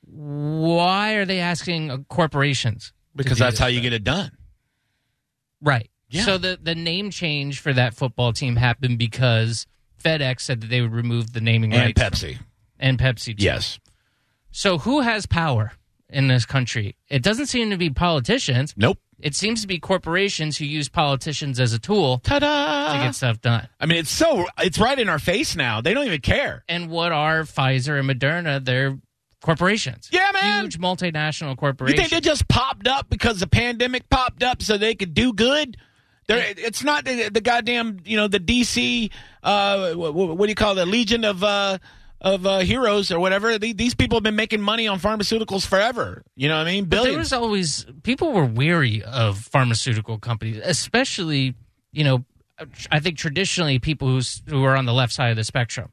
Why 0.06 1.14
are 1.14 1.26
they 1.26 1.40
asking 1.40 2.06
corporations? 2.10 2.94
because 3.16 3.40
that's 3.40 3.58
how 3.58 3.68
you 3.68 3.82
get 3.82 3.94
it 3.94 4.04
done 4.04 4.32
Right. 5.62 5.90
Yeah. 6.10 6.24
So 6.24 6.38
the 6.38 6.58
the 6.62 6.76
name 6.76 7.10
change 7.10 7.60
for 7.60 7.74
that 7.74 7.94
football 7.96 8.32
team 8.32 8.56
happened 8.56 8.98
because 9.00 9.66
FedEx 10.04 10.42
said 10.42 10.62
that 10.62 10.68
they 10.68 10.82
would 10.82 10.94
remove 10.94 11.34
the 11.34 11.42
naming 11.42 11.72
rights. 11.72 12.00
and 12.00 12.00
rights 12.00 12.22
pepsi 12.24 12.38
and 12.80 13.00
Pepsi. 13.00 13.36
Too. 13.38 13.44
yes 13.44 13.80
So 14.52 14.78
who 14.78 15.02
has 15.02 15.26
power 15.26 15.72
in 16.10 16.28
this 16.28 16.46
country? 16.46 16.96
It 17.10 17.24
doesn't 17.24 17.48
seem 17.48 17.72
to 17.72 17.78
be 17.78 17.90
politicians. 17.90 18.74
nope 18.78 19.00
It 19.20 19.36
seems 19.36 19.62
to 19.62 19.68
be 19.68 19.80
corporations 19.80 20.58
who 20.58 20.66
use 20.66 20.90
politicians 20.90 21.60
as 21.60 21.74
a 21.74 21.80
tool 21.80 22.20
Ta-da! 22.20 22.94
to 22.94 23.04
get 23.06 23.16
stuff 23.16 23.42
done. 23.42 23.68
I 23.80 23.88
mean, 23.88 23.98
it's 24.00 24.12
so 24.12 24.46
it's 24.60 24.78
right 24.78 24.98
in 24.98 25.10
our 25.10 25.20
face 25.20 25.56
now. 25.56 25.82
They 25.82 25.94
don't 25.94 26.06
even 26.06 26.22
care. 26.22 26.64
And 26.70 26.90
what 26.90 27.12
are 27.12 27.42
Pfizer 27.42 28.00
and 28.00 28.08
Moderna? 28.08 28.64
They're 28.64 29.00
corporations. 29.42 30.10
Yeah, 30.12 30.30
man. 30.34 30.66
Huge 30.66 30.80
multinational 30.80 31.58
corporations. 31.58 31.98
You 31.98 32.08
think 32.10 32.24
they 32.24 32.30
just 32.30 32.48
popped 32.48 32.88
up 32.88 33.10
because 33.10 33.40
the 33.40 33.48
pandemic 33.48 34.10
popped 34.10 34.44
up 34.44 34.62
so 34.62 34.78
they 34.78 34.94
could 34.94 35.14
do 35.14 35.34
good? 35.34 35.78
There, 36.28 36.44
it's 36.58 36.84
not 36.84 37.06
the, 37.06 37.30
the 37.30 37.42
goddamn 37.42 38.02
you 38.06 38.18
know 38.18 38.28
the 38.28 38.40
DC. 38.40 39.10
Uh, 39.42 39.94
what, 39.94 40.14
what 40.14 40.46
do 40.46 40.50
you 40.50 40.56
call 40.56 40.74
it? 40.74 40.76
The 40.76 40.86
Legion 40.86 41.24
of 41.24 41.44
uh, 41.44 41.78
of 42.22 42.46
uh, 42.46 42.60
heroes 42.60 43.12
or 43.12 43.20
whatever. 43.20 43.58
These 43.58 43.96
people 43.96 44.18
have 44.18 44.24
been 44.24 44.36
making 44.36 44.62
money 44.62 44.88
on 44.88 45.00
pharmaceuticals 45.00 45.66
forever. 45.66 46.24
You 46.36 46.50
know 46.50 46.58
what 46.58 46.68
I 46.68 46.72
mean? 46.72 46.86
But 46.86 46.98
there 46.98 47.04
Billions. 47.06 47.32
was 47.32 47.34
always 47.34 47.86
people 48.04 48.32
were 48.32 48.46
weary 48.46 49.04
of 49.04 49.38
pharmaceutical 49.38 50.18
companies, 50.20 50.60
especially 50.64 51.56
you 51.92 52.04
know, 52.04 52.26
I 52.92 53.00
think 53.00 53.18
traditionally 53.18 53.80
people 53.80 54.08
who's, 54.08 54.42
who 54.48 54.64
are 54.64 54.76
on 54.76 54.86
the 54.86 54.94
left 54.94 55.14
side 55.14 55.32
of 55.32 55.36
the 55.36 55.44
spectrum, 55.44 55.92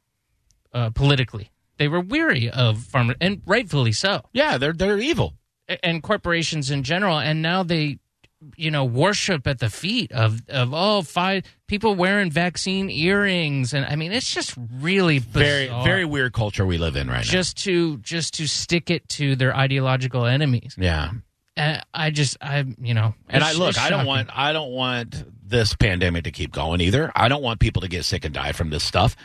uh, 0.73 0.91
politically, 0.91 1.51
they 1.77 1.87
were 1.87 1.99
weary 1.99 2.49
of 2.49 2.77
pharma, 2.77 3.15
and 3.19 3.41
rightfully 3.45 3.91
so, 3.91 4.21
yeah, 4.33 4.57
they're 4.57 4.73
they're 4.73 4.99
evil. 4.99 5.33
And 5.81 6.03
corporations 6.03 6.69
in 6.69 6.83
general, 6.83 7.17
and 7.17 7.41
now 7.41 7.63
they. 7.63 7.97
You 8.55 8.71
know, 8.71 8.85
worship 8.85 9.47
at 9.47 9.59
the 9.59 9.69
feet 9.69 10.11
of 10.11 10.41
of 10.49 10.73
oh, 10.73 11.01
five 11.01 11.43
people 11.67 11.95
wearing 11.95 12.29
vaccine 12.31 12.89
earrings, 12.89 13.73
and 13.73 13.85
I 13.85 13.95
mean, 13.95 14.11
it's 14.11 14.33
just 14.33 14.55
really 14.79 15.19
Very 15.19 15.65
bizarre. 15.65 15.83
very 15.83 16.05
weird 16.05 16.33
culture 16.33 16.65
we 16.65 16.77
live 16.77 16.95
in 16.95 17.07
right 17.07 17.17
now. 17.17 17.21
just 17.23 17.57
to 17.63 17.97
just 17.97 18.35
to 18.35 18.47
stick 18.47 18.89
it 18.89 19.07
to 19.09 19.35
their 19.35 19.55
ideological 19.55 20.25
enemies. 20.25 20.75
Yeah. 20.77 21.11
And 21.57 21.81
I 21.93 22.09
just, 22.11 22.35
I, 22.41 22.65
you 22.81 22.93
know, 22.93 23.13
And 23.29 23.41
I 23.41 23.53
look, 23.53 23.77
I 23.79 23.89
don't 23.89 24.05
want 24.05 24.29
I 24.37 24.51
don't 24.51 24.71
want 24.71 25.23
this 25.47 25.73
pandemic 25.73 26.25
to 26.25 26.31
keep 26.31 26.51
going 26.51 26.81
either. 26.81 27.13
I 27.15 27.29
don't 27.29 27.41
want 27.41 27.61
people 27.61 27.81
to 27.83 27.87
get 27.87 28.03
sick 28.03 28.25
and 28.25 28.33
die 28.33 28.51
from 28.51 28.71
this 28.71 28.83
stuff. 28.83 29.15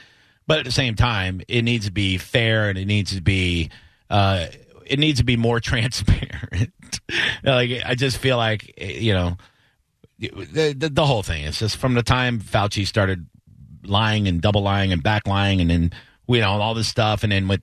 But 0.46 0.59
at 0.61 0.64
the 0.64 0.70
same 0.70 0.94
time, 0.94 1.40
it 1.48 1.62
needs 1.62 1.87
to 1.87 1.92
be 1.92 2.18
fair 2.18 2.68
and 2.68 2.78
it 2.78 2.85
needs 2.87 3.14
to 3.16 3.20
be 3.20 3.70
uh, 4.09 4.46
it 4.90 4.98
needs 4.98 5.20
to 5.20 5.24
be 5.24 5.37
more 5.37 5.61
transparent. 5.61 6.72
like 7.44 7.70
I 7.85 7.94
just 7.94 8.18
feel 8.18 8.37
like 8.37 8.74
you 8.79 9.14
know 9.14 9.37
the, 10.18 10.74
the 10.76 10.90
the 10.90 11.07
whole 11.07 11.22
thing. 11.22 11.44
It's 11.44 11.61
just 11.61 11.76
from 11.76 11.94
the 11.94 12.03
time 12.03 12.40
Fauci 12.40 12.87
started 12.87 13.26
lying 13.85 14.29
and 14.29 14.42
double 14.42 14.62
lying 14.62 14.92
and 14.92 15.03
back 15.03 15.26
lying 15.26 15.61
and 15.61 15.70
then 15.70 15.92
you 16.29 16.40
know 16.40 16.50
all 16.50 16.74
this 16.74 16.88
stuff 16.88 17.22
and 17.22 17.33
then 17.33 17.48
with 17.48 17.62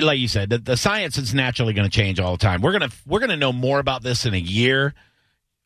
like 0.00 0.18
you 0.18 0.26
said 0.26 0.50
the, 0.50 0.58
the 0.58 0.76
science 0.76 1.16
is 1.16 1.32
naturally 1.32 1.72
going 1.72 1.88
to 1.88 1.96
change 1.96 2.18
all 2.18 2.32
the 2.32 2.38
time 2.38 2.60
we're 2.60 2.76
to 2.76 2.90
we're 3.06 3.20
to 3.20 3.36
know 3.36 3.52
more 3.52 3.78
about 3.78 4.02
this 4.02 4.26
in 4.26 4.34
a 4.34 4.38
year 4.38 4.92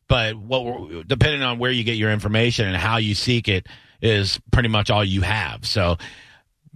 but 0.07 0.35
what 0.37 1.07
depending 1.07 1.41
on 1.41 1.57
where 1.57 1.71
you 1.71 1.83
get 1.83 1.97
your 1.97 2.11
information 2.11 2.67
and 2.67 2.77
how 2.77 2.97
you 2.97 3.15
seek 3.15 3.47
it 3.47 3.65
is 3.99 4.39
pretty 4.51 4.69
much 4.69 4.91
all 4.91 5.03
you 5.03 5.21
have 5.21 5.65
so 5.65 5.97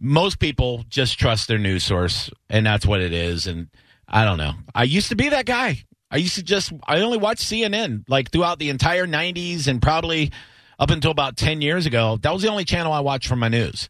most 0.04 0.40
people 0.40 0.84
just 0.90 1.20
trust 1.20 1.48
their 1.48 1.60
news 1.60 1.84
source 1.84 2.32
and 2.50 2.66
that's 2.66 2.86
what 2.88 3.00
it 3.02 3.14
is 3.14 3.46
and 3.46 3.68
i 4.08 4.26
don't 4.26 4.38
know. 4.38 4.54
I 4.74 4.84
used 4.84 5.10
to 5.10 5.16
be 5.16 5.30
that 5.30 5.46
guy. 5.46 5.84
I 6.10 6.18
used 6.18 6.36
to 6.36 6.44
just 6.44 6.74
i 6.88 7.00
only 7.00 7.18
watched 7.20 7.44
cnn 7.44 8.04
like 8.10 8.32
throughout 8.32 8.60
the 8.60 8.70
entire 8.70 9.06
90s 9.06 9.68
and 9.68 9.82
probably 9.82 10.32
up 10.80 10.90
until 10.90 11.12
about 11.12 11.38
10 11.38 11.62
years 11.62 11.86
ago. 11.86 12.18
That 12.22 12.34
was 12.34 12.42
the 12.42 12.50
only 12.50 12.66
channel 12.66 12.92
i 12.92 13.00
watched 13.00 13.28
for 13.28 13.36
my 13.36 13.48
news. 13.48 13.90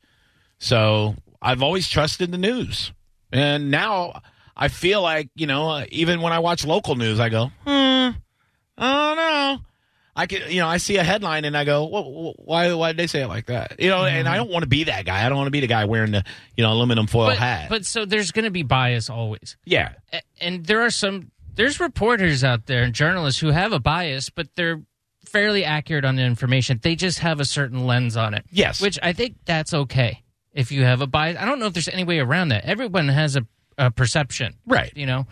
So 0.60 1.15
i've 1.41 1.63
always 1.63 1.88
trusted 1.88 2.32
the 2.32 2.38
news. 2.38 2.91
And 3.32 3.71
now 3.71 4.21
i 4.56 4.67
feel 4.67 5.02
like 5.02 5.30
you 5.36 5.47
know 5.47 5.86
even 5.89 6.21
when 6.21 6.34
i 6.34 6.39
watch 6.39 6.65
local 6.65 6.95
news 6.95 7.19
i 7.19 7.30
go 7.30 7.45
hmm 7.65 8.10
I 8.78 9.08
don't 9.08 9.17
know. 9.17 9.65
I 10.15 10.26
can, 10.26 10.52
you 10.52 10.60
know, 10.60 10.67
I 10.67 10.78
see 10.78 10.97
a 10.97 11.04
headline 11.04 11.45
and 11.45 11.56
I 11.56 11.63
go, 11.63 11.86
well, 11.86 12.34
why, 12.38 12.74
why 12.74 12.89
did 12.89 12.97
they 12.97 13.08
say 13.08 13.21
it 13.21 13.28
like 13.28 13.45
that? 13.45 13.80
You 13.80 13.89
know, 13.89 14.04
and 14.04 14.26
mm-hmm. 14.26 14.34
I 14.34 14.38
don't 14.38 14.50
want 14.50 14.63
to 14.63 14.69
be 14.69 14.86
that 14.86 15.06
guy. 15.06 15.26
I 15.26 15.30
don't 15.30 15.38
want 15.38 15.47
to 15.47 15.52
be 15.52 15.62
the 15.62 15.67
guy 15.67 15.86
wearing 15.86 16.12
the, 16.12 16.24
you 16.58 16.63
know, 16.63 16.74
aluminum 16.74 17.08
foil 17.08 17.28
but, 17.28 17.38
hat. 17.38 17.69
but 17.69 17.86
so 17.86 18.06
there's 18.06 18.32
going 18.32 18.45
to 18.45 18.52
be 18.52 18.63
bias 18.63 19.10
always. 19.10 19.58
yeah, 19.65 19.93
And 20.39 20.65
there 20.65 20.82
are 20.82 20.89
some, 20.89 21.32
there's 21.56 21.80
reporters 21.80 22.43
out 22.43 22.65
there 22.65 22.84
and 22.84 22.93
journalists 22.93 23.39
who 23.39 23.52
have 23.52 23.71
a 23.71 23.80
bias, 23.80 24.30
but 24.30 24.47
they're 24.56 24.82
fairly 25.26 25.63
accurate 25.63 26.04
on 26.04 26.17
the 26.17 26.24
information. 26.24 26.80
They 26.82 26.95
just 26.95 27.19
have 27.19 27.39
a 27.39 27.45
certain 27.45 27.86
lens 27.86 28.17
on 28.17 28.34
it. 28.34 28.45
Yes. 28.52 28.82
Which 28.82 29.00
I 29.02 29.13
think 29.13 29.38
that's 29.45 29.74
okay 29.74 30.24
if 30.54 30.71
you 30.71 30.84
have 30.84 31.02
a 31.02 31.08
bias. 31.08 31.38
I 31.39 31.45
don't 31.45 31.60
know 31.60 31.67
if 31.67 31.74
there's 31.74 31.88
any 31.88 32.04
way 32.04 32.19
around 32.19 32.50
that. 32.50 32.65
Everyone 32.65 33.08
has 33.08 33.38
a, 33.38 33.45
a 33.78 33.91
perception. 33.91 34.58
right. 34.65 34.91
you 34.95 35.06
know. 35.06 35.26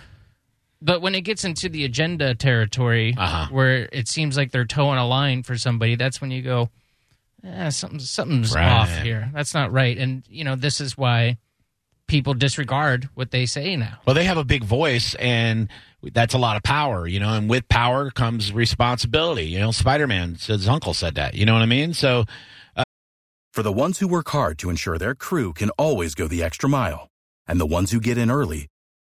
But 0.82 1.02
when 1.02 1.14
it 1.16 1.22
gets 1.22 1.44
into 1.44 1.68
the 1.70 1.84
agenda 1.86 2.36
territory, 2.36 3.14
Uh-huh. 3.18 3.48
where 3.52 3.90
it 3.92 4.08
seems 4.08 4.38
like 4.38 4.52
they're 4.52 4.66
towing 4.66 4.98
a 4.98 5.06
line 5.08 5.44
for 5.44 5.58
somebody, 5.58 5.96
that's 5.96 6.22
when 6.22 6.32
you 6.32 6.42
go, 6.42 6.70
eh, 7.44 7.70
something, 7.70 8.00
something's 8.00 8.54
Right. 8.56 8.66
off 8.70 9.02
here. 9.02 9.30
That's 9.34 9.54
not 9.54 9.72
right. 9.72 9.98
And 9.98 10.24
you 10.30 10.44
know, 10.44 10.56
this 10.56 10.80
is 10.80 10.98
why 10.98 11.38
people 12.08 12.34
disregard 12.34 13.10
what 13.14 13.32
they 13.32 13.46
say 13.46 13.76
now. 13.76 14.00
Well, 14.06 14.16
they 14.16 14.24
have 14.26 14.38
a 14.38 14.44
big 14.44 14.64
voice 14.64 15.14
and 15.16 15.68
that's 16.02 16.34
a 16.34 16.38
lot 16.38 16.56
of 16.58 16.64
power, 16.64 17.06
you 17.08 17.20
know, 17.20 17.34
and 17.34 17.50
with 17.50 17.68
power 17.68 18.10
comes 18.10 18.52
responsibility. 18.54 19.46
You 19.48 19.60
know, 19.60 19.72
Spider 19.72 20.08
Man, 20.08 20.36
his 20.42 20.68
uncle 20.68 20.94
said 20.94 21.16
that. 21.16 21.34
You 21.36 21.46
know 21.46 21.54
what 21.54 21.62
I 21.62 21.68
mean? 21.68 21.94
So, 21.94 22.26
For 23.52 23.64
the 23.64 23.74
ones 23.74 23.98
who 24.00 24.08
work 24.08 24.30
hard 24.30 24.58
to 24.60 24.70
ensure 24.70 24.98
their 24.98 25.16
crew 25.16 25.54
can 25.54 25.72
always 25.72 26.14
go 26.16 26.28
the 26.28 26.42
extra 26.44 26.70
mile, 26.70 27.10
and 27.48 27.60
the 27.60 27.66
ones 27.66 27.92
who 27.92 28.00
get 28.00 28.16
in 28.18 28.30
early 28.32 28.68